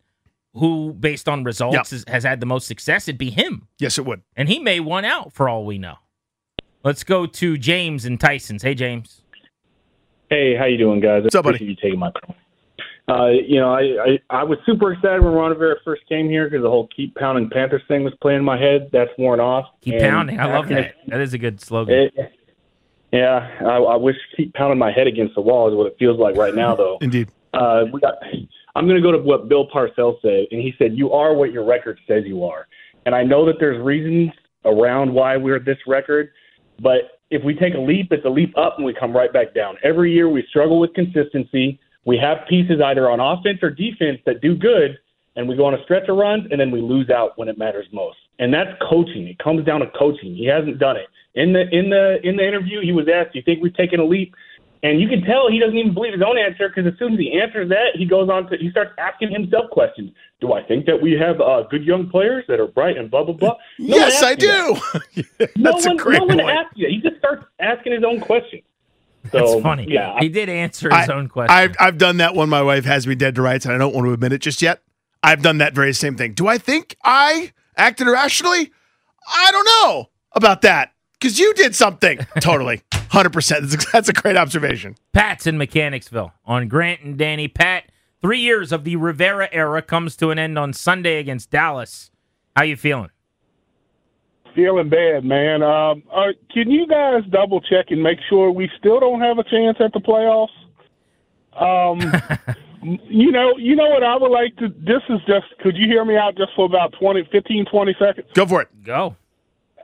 who, 0.54 0.94
based 0.94 1.28
on 1.28 1.44
results, 1.44 1.92
Yeah. 1.92 1.96
is, 1.96 2.04
has 2.08 2.24
had 2.24 2.40
the 2.40 2.46
most 2.46 2.66
success, 2.66 3.06
it'd 3.06 3.18
be 3.18 3.28
him. 3.30 3.68
Yes, 3.78 3.98
it 3.98 4.06
would. 4.06 4.22
And 4.34 4.48
he 4.48 4.58
may 4.58 4.80
one 4.80 5.04
out 5.04 5.34
for 5.34 5.48
all 5.50 5.66
we 5.66 5.76
know. 5.76 5.96
Let's 6.86 7.02
go 7.02 7.26
to 7.26 7.58
James 7.58 8.04
and 8.04 8.20
Tyson's. 8.20 8.62
Hey, 8.62 8.76
James. 8.76 9.22
Hey, 10.30 10.54
how 10.54 10.66
you 10.66 10.78
doing, 10.78 11.00
guys? 11.00 11.24
What's 11.24 11.34
up, 11.34 11.42
buddy? 11.42 11.56
Appreciate 11.56 11.70
you 11.70 11.76
taking 11.82 11.98
my 11.98 12.12
call. 12.12 12.36
Uh, 13.08 13.30
you 13.30 13.58
know, 13.58 13.74
I, 13.74 13.80
I 13.80 14.18
I 14.30 14.44
was 14.44 14.56
super 14.64 14.92
excited 14.92 15.20
when 15.20 15.32
Ron 15.32 15.50
Rivera 15.50 15.78
first 15.84 16.02
came 16.08 16.28
here 16.28 16.48
because 16.48 16.62
the 16.62 16.70
whole 16.70 16.88
"Keep 16.94 17.16
Pounding 17.16 17.50
Panthers" 17.50 17.82
thing 17.88 18.04
was 18.04 18.14
playing 18.22 18.38
in 18.38 18.44
my 18.44 18.56
head. 18.56 18.88
That's 18.92 19.10
worn 19.18 19.40
off. 19.40 19.64
Keep 19.80 19.94
And 19.94 20.02
pounding. 20.02 20.38
I 20.38 20.46
love 20.46 20.68
that. 20.68 20.94
That 21.08 21.20
is 21.20 21.34
a 21.34 21.38
good 21.38 21.60
slogan. 21.60 21.92
It, 21.92 22.32
yeah, 23.12 23.50
I, 23.62 23.78
I 23.78 23.96
wish 23.96 24.14
"Keep 24.36 24.54
Pounding 24.54 24.78
My 24.78 24.92
Head 24.92 25.08
Against 25.08 25.34
the 25.34 25.40
Wall" 25.40 25.68
is 25.68 25.74
what 25.74 25.88
it 25.88 25.96
feels 25.98 26.20
like 26.20 26.36
right 26.36 26.54
now, 26.54 26.76
though. 26.76 26.98
Indeed. 27.00 27.30
Uh, 27.52 27.86
we 27.92 28.00
got, 28.00 28.14
I'm 28.76 28.86
going 28.86 28.94
to 28.94 29.02
go 29.02 29.10
to 29.10 29.18
what 29.18 29.48
Bill 29.48 29.68
Parcells 29.68 30.22
said, 30.22 30.46
and 30.52 30.60
he 30.60 30.72
said, 30.78 30.96
"You 30.96 31.10
are 31.10 31.34
what 31.34 31.50
your 31.50 31.64
record 31.64 31.98
says 32.06 32.22
you 32.26 32.44
are." 32.44 32.68
And 33.06 33.12
I 33.12 33.24
know 33.24 33.44
that 33.46 33.56
there's 33.58 33.82
reasons 33.82 34.30
around 34.64 35.12
why 35.12 35.36
we're 35.36 35.56
at 35.56 35.64
this 35.64 35.78
record, 35.88 36.30
but 36.80 37.20
if 37.30 37.42
we 37.42 37.54
take 37.54 37.74
a 37.74 37.80
leap, 37.80 38.12
it's 38.12 38.24
a 38.24 38.28
leap 38.28 38.56
up, 38.56 38.74
and 38.76 38.84
we 38.84 38.94
come 38.94 39.14
right 39.14 39.32
back 39.32 39.54
down. 39.54 39.76
Every 39.82 40.12
year 40.12 40.28
we 40.28 40.44
struggle 40.48 40.78
with 40.78 40.94
consistency. 40.94 41.78
We 42.04 42.16
have 42.18 42.46
pieces 42.48 42.80
either 42.84 43.10
on 43.10 43.18
offense 43.18 43.58
or 43.62 43.70
defense 43.70 44.20
that 44.26 44.40
do 44.40 44.54
good, 44.54 44.98
and 45.34 45.48
we 45.48 45.56
go 45.56 45.64
on 45.64 45.74
a 45.74 45.82
stretch 45.82 46.08
of 46.08 46.16
runs, 46.16 46.46
and 46.50 46.60
then 46.60 46.70
we 46.70 46.80
lose 46.80 47.10
out 47.10 47.36
when 47.36 47.48
it 47.48 47.58
matters 47.58 47.86
most. 47.92 48.18
And 48.38 48.52
that's 48.52 48.70
coaching. 48.88 49.26
It 49.26 49.38
comes 49.38 49.64
down 49.64 49.80
to 49.80 49.90
coaching. 49.98 50.34
He 50.34 50.46
hasn't 50.46 50.78
done 50.78 50.96
it. 50.96 51.08
In 51.34 51.52
the 51.52 51.68
in 51.70 51.90
the 51.90 52.18
in 52.22 52.36
the 52.36 52.46
interview, 52.46 52.80
he 52.80 52.92
was 52.92 53.08
asked, 53.08 53.32
"Do 53.32 53.38
you 53.38 53.42
think 53.42 53.62
we've 53.62 53.76
taken 53.76 54.00
a 54.00 54.04
leap?" 54.04 54.34
And 54.86 55.00
you 55.00 55.08
can 55.08 55.22
tell 55.22 55.50
he 55.50 55.58
doesn't 55.58 55.76
even 55.76 55.94
believe 55.94 56.12
his 56.12 56.22
own 56.22 56.38
answer 56.38 56.68
because 56.68 56.86
as 56.92 56.98
soon 56.98 57.14
as 57.14 57.18
he 57.18 57.38
answers 57.40 57.68
that, 57.70 57.96
he 57.96 58.04
goes 58.04 58.28
on 58.30 58.48
to 58.50 58.56
he 58.58 58.70
starts 58.70 58.92
asking 58.98 59.32
himself 59.32 59.70
questions. 59.70 60.12
Do 60.40 60.52
I 60.52 60.62
think 60.62 60.86
that 60.86 61.00
we 61.00 61.12
have 61.12 61.40
uh, 61.40 61.62
good 61.70 61.84
young 61.84 62.08
players 62.08 62.44
that 62.48 62.60
are 62.60 62.66
bright 62.68 62.96
and 62.96 63.10
blah 63.10 63.24
blah 63.24 63.34
blah? 63.34 63.56
No 63.78 63.96
yes, 63.96 64.22
I 64.22 64.32
asked 64.32 64.42
you 64.42 64.48
do. 65.16 65.24
No 65.56 65.72
That's 65.72 65.86
one, 65.86 65.96
a 65.98 66.02
great 66.02 66.18
no 66.20 66.26
one 66.26 66.38
point. 66.38 66.50
asked 66.56 66.76
you. 66.76 66.88
He 66.88 67.00
just 67.00 67.16
starts 67.18 67.44
asking 67.58 67.92
his 67.94 68.04
own 68.04 68.20
questions. 68.20 68.62
So, 69.32 69.38
That's 69.40 69.62
funny. 69.62 69.86
Yeah, 69.88 70.16
He 70.20 70.28
did 70.28 70.48
answer 70.48 70.88
his 70.88 71.08
I- 71.08 71.12
own 71.12 71.26
question. 71.28 71.52
I've, 71.52 71.74
I've 71.80 71.98
done 71.98 72.18
that 72.18 72.36
when 72.36 72.48
my 72.48 72.62
wife 72.62 72.84
has 72.84 73.08
me 73.08 73.16
dead 73.16 73.34
to 73.34 73.42
rights, 73.42 73.64
and 73.64 73.74
I 73.74 73.78
don't 73.78 73.92
want 73.92 74.06
to 74.06 74.12
admit 74.12 74.32
it 74.32 74.38
just 74.38 74.62
yet. 74.62 74.82
I've 75.20 75.42
done 75.42 75.58
that 75.58 75.74
very 75.74 75.92
same 75.94 76.14
thing. 76.16 76.34
Do 76.34 76.46
I 76.46 76.58
think 76.58 76.94
I 77.02 77.52
acted 77.76 78.06
irrationally? 78.06 78.70
I 79.28 79.48
don't 79.50 79.64
know 79.64 80.10
about 80.30 80.62
that 80.62 80.92
because 81.18 81.40
you 81.40 81.52
did 81.54 81.74
something. 81.74 82.18
totally. 82.40 82.82
100%. 83.10 83.70
That's, 83.70 83.92
that's 83.92 84.08
a 84.08 84.12
great 84.12 84.36
observation. 84.36 84.96
Pat's 85.12 85.46
in 85.46 85.58
Mechanicsville 85.58 86.32
on 86.44 86.68
Grant 86.68 87.02
and 87.02 87.16
Danny. 87.16 87.48
Pat, 87.48 87.90
three 88.20 88.40
years 88.40 88.72
of 88.72 88.84
the 88.84 88.96
Rivera 88.96 89.48
era 89.52 89.82
comes 89.82 90.16
to 90.16 90.30
an 90.30 90.38
end 90.38 90.58
on 90.58 90.72
Sunday 90.72 91.18
against 91.18 91.50
Dallas. 91.50 92.10
How 92.56 92.62
you 92.62 92.76
feeling? 92.76 93.10
Feeling 94.54 94.88
bad, 94.88 95.24
man. 95.24 95.62
Um, 95.62 96.02
uh, 96.10 96.32
can 96.50 96.70
you 96.70 96.86
guys 96.86 97.22
double 97.30 97.60
check 97.60 97.86
and 97.90 98.02
make 98.02 98.18
sure 98.28 98.50
we 98.50 98.70
still 98.78 99.00
don't 99.00 99.20
have 99.20 99.38
a 99.38 99.44
chance 99.44 99.76
at 99.80 99.92
the 99.92 100.00
playoffs? 100.00 100.48
Um, 101.52 102.00
you 103.08 103.30
know, 103.30 103.56
you 103.58 103.76
know 103.76 103.90
what 103.90 104.02
I 104.02 104.16
would 104.16 104.30
like 104.30 104.56
to. 104.56 104.68
This 104.68 105.02
is 105.10 105.20
just. 105.26 105.46
Could 105.60 105.76
you 105.76 105.86
hear 105.86 106.04
me 106.04 106.16
out 106.16 106.36
just 106.36 106.52
for 106.56 106.64
about 106.64 106.94
20, 106.98 107.28
15, 107.30 107.66
20 107.66 107.96
seconds? 107.98 108.26
Go 108.34 108.46
for 108.46 108.62
it. 108.62 108.68
Go. 108.82 109.16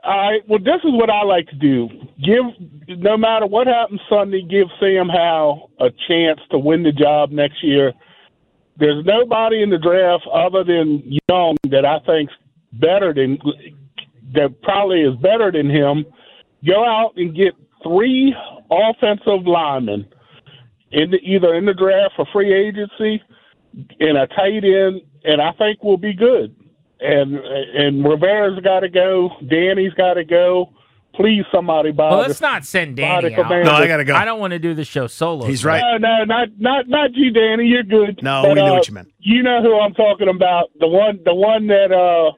All 0.03 0.17
right. 0.17 0.41
Well, 0.49 0.59
this 0.59 0.81
is 0.83 0.91
what 0.91 1.09
I 1.09 1.23
like 1.23 1.47
to 1.47 1.55
do. 1.55 1.87
Give 2.21 2.43
no 2.89 3.15
matter 3.15 3.45
what 3.45 3.67
happens 3.67 4.01
Sunday, 4.09 4.41
give 4.41 4.67
Sam 4.79 5.07
Howell 5.07 5.71
a 5.79 5.89
chance 6.07 6.41
to 6.51 6.57
win 6.57 6.83
the 6.83 6.91
job 6.91 7.31
next 7.31 7.63
year. 7.63 7.93
There's 8.77 9.05
nobody 9.05 9.61
in 9.61 9.69
the 9.69 9.77
draft 9.77 10.27
other 10.33 10.63
than 10.65 11.19
Young 11.29 11.55
that 11.69 11.85
I 11.85 11.99
think's 12.05 12.33
better 12.73 13.13
than 13.13 13.37
that 14.33 14.61
probably 14.61 15.01
is 15.01 15.15
better 15.21 15.51
than 15.51 15.69
him. 15.69 16.05
Go 16.65 16.83
out 16.83 17.13
and 17.15 17.35
get 17.35 17.53
three 17.81 18.35
offensive 18.69 19.45
linemen 19.45 20.05
in 20.91 21.11
the, 21.11 21.17
either 21.17 21.53
in 21.53 21.65
the 21.65 21.73
draft 21.73 22.15
for 22.15 22.25
free 22.33 22.53
agency 22.53 23.21
and 23.99 24.17
a 24.17 24.27
tight 24.27 24.63
end, 24.65 25.01
and 25.23 25.41
I 25.41 25.51
think 25.53 25.81
we'll 25.81 25.97
be 25.97 26.13
good 26.13 26.55
and 27.03 27.35
and 27.35 28.03
Rivera's 28.05 28.59
got 28.63 28.81
to 28.81 28.89
go. 28.89 29.31
Danny's 29.49 29.93
got 29.93 30.15
to 30.15 30.23
go. 30.23 30.73
Please, 31.15 31.43
somebody 31.51 31.91
buy. 31.91 32.09
Well, 32.09 32.19
let's 32.21 32.41
not 32.41 32.65
send 32.65 32.95
Danny 32.95 33.35
out. 33.35 33.43
commander. 33.43 33.65
No, 33.65 33.73
I 33.73 33.85
got 33.87 33.97
to 33.97 34.03
go. 34.03 34.15
I 34.15 34.25
don't 34.25 34.39
want 34.39 34.51
to 34.51 34.59
do 34.59 34.73
the 34.73 34.83
show 34.83 35.05
solo. 35.05 35.45
He's 35.45 35.63
right. 35.63 35.79
No, 35.79 35.97
no, 35.97 36.23
not 36.23 36.47
not 36.57 36.87
not 36.87 37.13
you, 37.13 37.31
Danny. 37.31 37.65
You're 37.67 37.83
good. 37.83 38.19
No, 38.23 38.41
But, 38.41 38.49
we 38.49 38.55
knew 38.55 38.61
uh, 38.61 38.73
what 38.73 38.87
you 38.87 38.95
meant. 38.95 39.13
You 39.19 39.43
know 39.43 39.61
who 39.61 39.79
I'm 39.79 39.93
talking 39.93 40.27
about. 40.27 40.71
The 40.79 40.87
one, 40.87 41.19
the 41.23 41.35
one 41.35 41.67
that 41.67 41.91
uh 41.91 42.31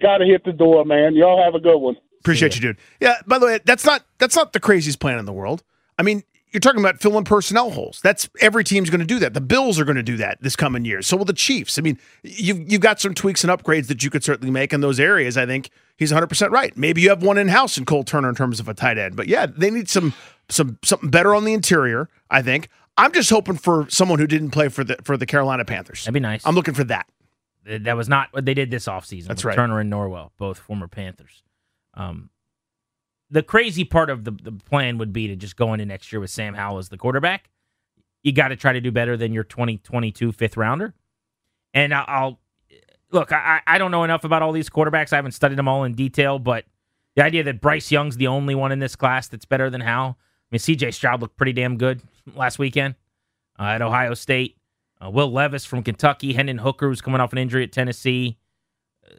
got 0.00 0.18
to 0.18 0.26
hit 0.26 0.44
the 0.44 0.52
door, 0.52 0.84
man. 0.84 1.14
Y'all 1.14 1.42
have 1.42 1.54
a 1.54 1.60
good 1.60 1.78
one. 1.78 1.96
Appreciate 2.20 2.54
you, 2.54 2.60
dude. 2.60 2.76
Yeah. 3.00 3.14
By 3.26 3.38
the 3.38 3.46
way, 3.46 3.60
that's 3.64 3.86
not 3.86 4.04
that's 4.18 4.36
not 4.36 4.52
the 4.52 4.60
craziest 4.60 5.00
plan 5.00 5.18
in 5.18 5.24
the 5.24 5.32
world. 5.32 5.62
I 5.98 6.02
mean, 6.02 6.22
you're 6.52 6.60
talking 6.60 6.80
about 6.80 7.00
filling 7.00 7.24
personnel 7.24 7.70
holes. 7.70 8.00
That's 8.02 8.28
every 8.40 8.64
team's 8.64 8.90
going 8.90 9.00
to 9.00 9.06
do 9.06 9.18
that. 9.18 9.34
The 9.34 9.40
Bills 9.40 9.78
are 9.78 9.84
going 9.84 9.96
to 9.96 10.02
do 10.02 10.16
that 10.16 10.38
this 10.40 10.56
coming 10.56 10.84
year. 10.84 11.02
So 11.02 11.16
will 11.16 11.24
the 11.24 11.32
Chiefs. 11.32 11.78
I 11.78 11.82
mean, 11.82 11.98
you've 12.22 12.70
you've 12.70 12.80
got 12.80 13.00
some 13.00 13.14
tweaks 13.14 13.44
and 13.44 13.52
upgrades 13.52 13.88
that 13.88 14.02
you 14.02 14.10
could 14.10 14.24
certainly 14.24 14.50
make 14.50 14.72
in 14.72 14.80
those 14.80 14.98
areas. 14.98 15.36
I 15.36 15.46
think 15.46 15.70
he's 15.96 16.12
100 16.12 16.26
percent 16.26 16.52
right. 16.52 16.76
Maybe 16.76 17.00
you 17.00 17.10
have 17.10 17.22
one 17.22 17.38
in 17.38 17.48
house 17.48 17.76
in 17.78 17.84
Cole 17.84 18.04
Turner 18.04 18.28
in 18.28 18.34
terms 18.34 18.60
of 18.60 18.68
a 18.68 18.74
tight 18.74 18.98
end, 18.98 19.16
but 19.16 19.28
yeah, 19.28 19.46
they 19.46 19.70
need 19.70 19.88
some 19.88 20.14
some 20.48 20.78
something 20.82 21.10
better 21.10 21.34
on 21.34 21.44
the 21.44 21.52
interior. 21.52 22.08
I 22.30 22.42
think. 22.42 22.68
I'm 22.96 23.12
just 23.12 23.30
hoping 23.30 23.56
for 23.56 23.86
someone 23.88 24.18
who 24.18 24.26
didn't 24.26 24.50
play 24.50 24.68
for 24.68 24.82
the 24.82 24.96
for 25.04 25.16
the 25.16 25.26
Carolina 25.26 25.64
Panthers. 25.64 26.02
That'd 26.04 26.14
be 26.14 26.20
nice. 26.20 26.44
I'm 26.44 26.56
looking 26.56 26.74
for 26.74 26.84
that. 26.84 27.06
That 27.64 27.96
was 27.96 28.08
not 28.08 28.32
what 28.32 28.44
they 28.44 28.54
did 28.54 28.70
this 28.70 28.86
offseason. 28.86 29.26
That's 29.26 29.44
right. 29.44 29.54
Turner 29.54 29.78
and 29.78 29.92
Norwell, 29.92 30.30
both 30.38 30.58
former 30.58 30.88
Panthers. 30.88 31.42
Um, 31.94 32.30
the 33.30 33.42
crazy 33.42 33.84
part 33.84 34.10
of 34.10 34.24
the, 34.24 34.30
the 34.30 34.52
plan 34.52 34.98
would 34.98 35.12
be 35.12 35.28
to 35.28 35.36
just 35.36 35.56
go 35.56 35.72
into 35.72 35.84
next 35.86 36.12
year 36.12 36.20
with 36.20 36.30
Sam 36.30 36.54
Howell 36.54 36.78
as 36.78 36.88
the 36.88 36.96
quarterback. 36.96 37.50
You 38.22 38.32
got 38.32 38.48
to 38.48 38.56
try 38.56 38.72
to 38.72 38.80
do 38.80 38.90
better 38.90 39.16
than 39.16 39.32
your 39.32 39.44
2022 39.44 40.32
fifth 40.32 40.56
rounder. 40.56 40.94
And 41.74 41.92
I- 41.94 42.04
I'll 42.08 42.40
look, 43.10 43.32
I, 43.32 43.60
I 43.66 43.78
don't 43.78 43.90
know 43.90 44.04
enough 44.04 44.24
about 44.24 44.42
all 44.42 44.52
these 44.52 44.68
quarterbacks. 44.70 45.12
I 45.12 45.16
haven't 45.16 45.32
studied 45.32 45.56
them 45.58 45.68
all 45.68 45.84
in 45.84 45.94
detail, 45.94 46.38
but 46.38 46.64
the 47.16 47.24
idea 47.24 47.42
that 47.44 47.60
Bryce 47.60 47.90
Young's 47.90 48.16
the 48.16 48.26
only 48.26 48.54
one 48.54 48.72
in 48.72 48.78
this 48.78 48.96
class 48.96 49.28
that's 49.28 49.44
better 49.44 49.70
than 49.70 49.80
Howell. 49.80 50.16
I 50.20 50.46
mean, 50.50 50.58
CJ 50.60 50.94
Stroud 50.94 51.20
looked 51.20 51.36
pretty 51.36 51.52
damn 51.52 51.76
good 51.76 52.00
last 52.34 52.58
weekend 52.58 52.94
uh, 53.58 53.64
at 53.64 53.82
Ohio 53.82 54.14
State. 54.14 54.56
Uh, 55.04 55.10
Will 55.10 55.30
Levis 55.30 55.64
from 55.64 55.82
Kentucky, 55.82 56.32
Hendon 56.32 56.58
Hooker, 56.58 56.88
who's 56.88 57.00
coming 57.00 57.20
off 57.20 57.32
an 57.32 57.38
injury 57.38 57.62
at 57.62 57.72
Tennessee. 57.72 58.36
Uh, 59.06 59.14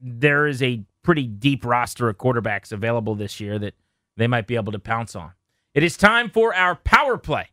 there 0.00 0.46
is 0.46 0.62
a 0.62 0.84
pretty 1.02 1.26
deep 1.26 1.64
roster 1.64 2.08
of 2.08 2.18
quarterbacks 2.18 2.72
available 2.72 3.14
this 3.14 3.40
year 3.40 3.58
that 3.58 3.74
they 4.16 4.26
might 4.26 4.46
be 4.46 4.56
able 4.56 4.72
to 4.72 4.78
pounce 4.78 5.16
on. 5.16 5.32
It 5.74 5.82
is 5.82 5.96
time 5.96 6.30
for 6.30 6.54
our 6.54 6.74
power 6.74 7.16
play. 7.16 7.48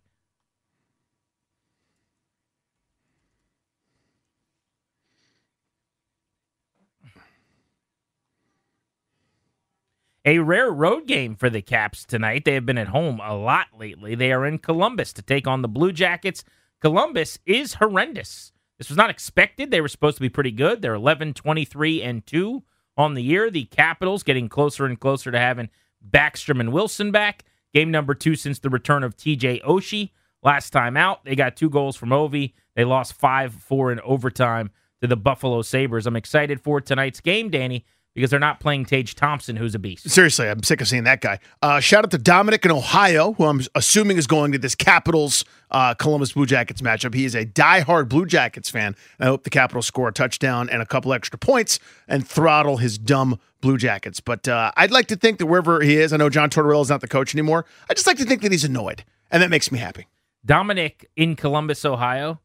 A 10.25 10.39
rare 10.39 10.69
road 10.69 11.07
game 11.07 11.37
for 11.37 11.49
the 11.49 11.61
Caps 11.61 12.03
tonight. 12.03 12.43
They 12.43 12.55
have 12.55 12.65
been 12.65 12.77
at 12.77 12.89
home 12.89 13.21
a 13.23 13.33
lot 13.33 13.67
lately. 13.79 14.13
They 14.13 14.33
are 14.33 14.45
in 14.45 14.57
Columbus 14.57 15.13
to 15.13 15.21
take 15.21 15.47
on 15.47 15.61
the 15.61 15.69
Blue 15.69 15.93
Jackets. 15.93 16.43
Columbus 16.81 17.39
is 17.45 17.75
horrendous. 17.75 18.51
This 18.77 18.89
was 18.89 18.97
not 18.97 19.09
expected. 19.09 19.71
They 19.71 19.79
were 19.79 19.87
supposed 19.87 20.17
to 20.17 20.21
be 20.21 20.27
pretty 20.27 20.51
good. 20.51 20.81
They're 20.81 20.95
11, 20.95 21.33
23, 21.33 22.01
and 22.01 22.25
2 22.25 22.61
on 22.97 23.13
the 23.13 23.23
year. 23.23 23.49
The 23.49 23.65
Capitals 23.65 24.23
getting 24.23 24.49
closer 24.49 24.85
and 24.85 24.99
closer 24.99 25.31
to 25.31 25.39
having 25.39 25.69
Backstrom 26.07 26.59
and 26.59 26.73
Wilson 26.73 27.11
back. 27.11 27.43
Game 27.73 27.91
number 27.91 28.13
two 28.13 28.35
since 28.35 28.59
the 28.59 28.69
return 28.69 29.03
of 29.03 29.15
TJ 29.15 29.63
Oshie. 29.63 30.11
Last 30.43 30.71
time 30.71 30.97
out, 30.97 31.25
they 31.25 31.35
got 31.35 31.55
two 31.55 31.69
goals 31.69 31.95
from 31.95 32.09
Ovi. 32.09 32.53
They 32.75 32.85
lost 32.85 33.13
5 33.13 33.53
4 33.53 33.91
in 33.91 33.99
overtime 34.01 34.71
to 35.01 35.07
the 35.07 35.17
Buffalo 35.17 35.61
Sabres. 35.61 36.07
I'm 36.07 36.15
excited 36.15 36.61
for 36.61 36.79
tonight's 36.79 37.21
game, 37.21 37.49
Danny, 37.49 37.85
because 38.17 38.31
they're 38.31 38.39
not 38.39 38.59
playing 38.59 38.83
Tage 38.83 39.13
Thompson, 39.13 39.55
who's 39.57 39.75
a 39.75 39.79
beast. 39.79 40.09
Seriously, 40.09 40.49
I'm 40.49 40.63
sick 40.63 40.81
of 40.81 40.87
seeing 40.87 41.03
that 41.03 41.21
guy. 41.21 41.37
Uh, 41.61 41.79
shout 41.79 42.03
out 42.03 42.09
to 42.09 42.17
Dominic 42.17 42.65
in 42.65 42.71
Ohio, 42.71 43.33
who 43.33 43.45
I'm 43.45 43.61
assuming 43.75 44.17
is 44.17 44.25
going 44.25 44.51
to 44.53 44.57
this 44.57 44.73
Capitals 44.73 45.45
uh, 45.69 45.93
Columbus 45.93 46.31
Blue 46.31 46.47
Jackets 46.47 46.81
matchup. 46.81 47.13
He 47.13 47.25
is 47.25 47.35
a 47.35 47.45
diehard 47.45 48.09
Blue 48.09 48.25
Jackets 48.25 48.71
fan. 48.71 48.95
I 49.19 49.25
hope 49.25 49.43
the 49.43 49.51
Capitals 49.51 49.85
score 49.85 50.07
a 50.07 50.11
touchdown 50.11 50.67
and 50.67 50.81
a 50.81 50.85
couple 50.87 51.13
extra 51.13 51.37
points 51.37 51.77
and 52.07 52.27
throttle 52.27 52.77
his 52.77 52.97
dumb 52.97 53.39
Blue 53.61 53.77
Jackets. 53.77 54.19
But 54.19 54.47
uh, 54.47 54.71
I'd 54.75 54.89
like 54.89 55.05
to 55.09 55.15
think 55.15 55.37
that 55.37 55.45
wherever 55.45 55.81
he 55.81 55.97
is, 55.97 56.11
I 56.11 56.17
know 56.17 56.31
John 56.31 56.49
Tortorella 56.49 56.81
is 56.81 56.89
not 56.89 57.01
the 57.01 57.07
coach 57.07 57.35
anymore. 57.35 57.65
I 57.87 57.93
just 57.93 58.07
like 58.07 58.17
to 58.17 58.25
think 58.25 58.41
that 58.41 58.51
he's 58.51 58.63
annoyed, 58.63 59.05
and 59.29 59.43
that 59.43 59.51
makes 59.51 59.71
me 59.71 59.77
happy. 59.77 60.07
Dominic 60.43 61.07
in 61.15 61.35
Columbus, 61.35 61.85
Ohio, 61.85 62.41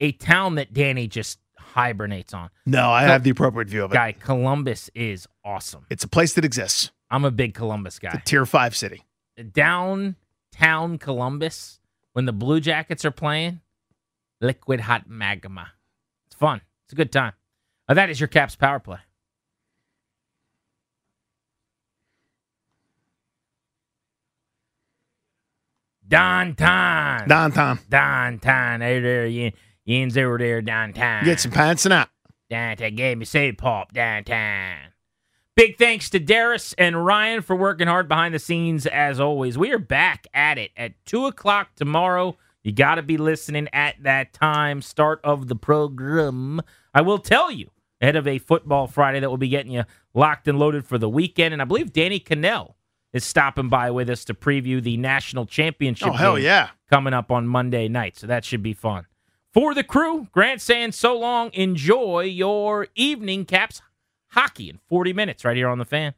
a 0.00 0.10
town 0.10 0.56
that 0.56 0.72
Danny 0.72 1.06
just 1.06 1.38
hibernates 1.72 2.34
on. 2.34 2.50
No, 2.66 2.90
I 2.90 3.02
have 3.04 3.22
the 3.22 3.30
appropriate 3.30 3.68
view 3.68 3.84
of 3.84 3.90
it. 3.90 3.94
Guy, 3.94 4.12
Columbus 4.12 4.90
is 4.94 5.26
awesome. 5.44 5.86
It's 5.90 6.04
a 6.04 6.08
place 6.08 6.34
that 6.34 6.44
exists. 6.44 6.90
I'm 7.10 7.24
a 7.24 7.30
big 7.30 7.54
Columbus 7.54 7.98
guy. 7.98 8.10
It's 8.14 8.22
a 8.22 8.24
tier 8.24 8.46
five 8.46 8.76
city. 8.76 9.02
Downtown 9.52 10.98
Columbus, 10.98 11.80
when 12.12 12.26
the 12.26 12.32
Blue 12.32 12.60
Jackets 12.60 13.04
are 13.04 13.10
playing, 13.10 13.60
liquid 14.40 14.80
hot 14.80 15.08
magma. 15.08 15.72
It's 16.26 16.36
fun. 16.36 16.60
It's 16.84 16.92
a 16.92 16.96
good 16.96 17.12
time. 17.12 17.32
Uh, 17.88 17.94
that 17.94 18.10
is 18.10 18.20
your 18.20 18.28
Caps 18.28 18.54
power 18.56 18.78
play. 18.78 18.98
Don 26.06 26.54
Don 26.54 27.26
Don 27.26 27.28
Downtown. 27.28 27.28
Downtown. 27.28 27.78
Downtown. 27.88 28.80
Hey 28.82 29.00
there, 29.00 29.26
you, 29.26 29.52
yins 29.84 30.16
over 30.16 30.38
there 30.38 30.62
downtown. 30.62 31.24
Get 31.24 31.40
some 31.40 31.52
pants 31.52 31.84
and 31.84 31.92
out. 31.92 32.08
Downtown. 32.50 32.94
Gave 32.94 33.18
me 33.18 33.24
say 33.24 33.52
pop 33.52 33.92
downtown. 33.92 34.76
Big 35.54 35.76
thanks 35.76 36.08
to 36.10 36.18
Darius 36.18 36.72
and 36.78 37.04
Ryan 37.04 37.42
for 37.42 37.54
working 37.54 37.86
hard 37.86 38.08
behind 38.08 38.34
the 38.34 38.38
scenes 38.38 38.86
as 38.86 39.20
always. 39.20 39.58
We 39.58 39.70
are 39.72 39.78
back 39.78 40.26
at 40.32 40.56
it 40.56 40.70
at 40.78 40.94
2 41.04 41.26
o'clock 41.26 41.74
tomorrow. 41.76 42.38
You 42.62 42.72
got 42.72 42.94
to 42.94 43.02
be 43.02 43.18
listening 43.18 43.68
at 43.72 44.02
that 44.02 44.32
time, 44.32 44.80
start 44.80 45.20
of 45.22 45.48
the 45.48 45.56
program. 45.56 46.62
I 46.94 47.02
will 47.02 47.18
tell 47.18 47.50
you 47.50 47.70
ahead 48.00 48.16
of 48.16 48.26
a 48.26 48.38
football 48.38 48.86
Friday 48.86 49.20
that 49.20 49.28
will 49.28 49.36
be 49.36 49.48
getting 49.48 49.72
you 49.72 49.84
locked 50.14 50.48
and 50.48 50.58
loaded 50.58 50.86
for 50.86 50.96
the 50.96 51.08
weekend. 51.08 51.52
And 51.52 51.60
I 51.60 51.66
believe 51.66 51.92
Danny 51.92 52.18
Kanell 52.18 52.74
is 53.12 53.24
stopping 53.24 53.68
by 53.68 53.90
with 53.90 54.08
us 54.08 54.24
to 54.26 54.34
preview 54.34 54.82
the 54.82 54.96
national 54.96 55.44
championship. 55.44 56.08
Oh, 56.08 56.12
hell 56.12 56.36
game 56.36 56.44
yeah. 56.44 56.70
Coming 56.88 57.12
up 57.12 57.30
on 57.30 57.46
Monday 57.46 57.88
night. 57.88 58.16
So 58.16 58.26
that 58.26 58.44
should 58.44 58.62
be 58.62 58.72
fun. 58.72 59.06
For 59.54 59.74
the 59.74 59.84
crew, 59.84 60.28
Grant 60.32 60.62
saying 60.62 60.92
so 60.92 61.18
long. 61.18 61.50
Enjoy 61.52 62.20
your 62.20 62.88
evening 62.94 63.44
caps 63.44 63.82
hockey 64.28 64.70
in 64.70 64.78
40 64.88 65.12
minutes 65.12 65.44
right 65.44 65.54
here 65.54 65.68
on 65.68 65.76
the 65.76 65.84
fan. 65.84 66.14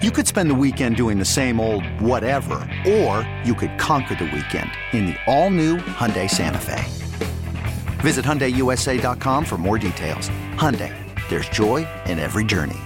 You 0.00 0.12
could 0.12 0.28
spend 0.28 0.48
the 0.48 0.54
weekend 0.54 0.94
doing 0.94 1.18
the 1.18 1.24
same 1.24 1.58
old 1.58 1.84
whatever, 2.00 2.54
or 2.86 3.28
you 3.44 3.52
could 3.56 3.76
conquer 3.78 4.14
the 4.14 4.26
weekend 4.26 4.70
in 4.92 5.06
the 5.06 5.16
all-new 5.26 5.78
Hyundai 5.78 6.30
Santa 6.30 6.58
Fe. 6.58 6.84
Visit 8.00 8.24
HyundaiUSA.com 8.24 9.44
for 9.44 9.58
more 9.58 9.78
details. 9.78 10.28
Hyundai, 10.54 10.94
there's 11.28 11.48
joy 11.48 11.84
in 12.06 12.20
every 12.20 12.44
journey. 12.44 12.78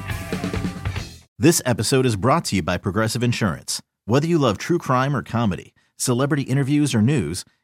This 1.39 1.61
episode 1.67 2.07
is 2.07 2.17
brought 2.17 2.47
to 2.47 2.57
you 2.57 2.63
by 2.63 2.79
Progressive 2.79 3.23
Insurance. 3.23 3.83
Whether 4.07 4.27
you 4.27 4.39
love 4.39 4.57
true 4.57 4.79
crime 4.79 5.15
or 5.15 5.23
comedy, 5.23 5.75
celebrity 5.97 6.45
interviews 6.45 6.95
or 6.95 7.03
news, 7.03 7.45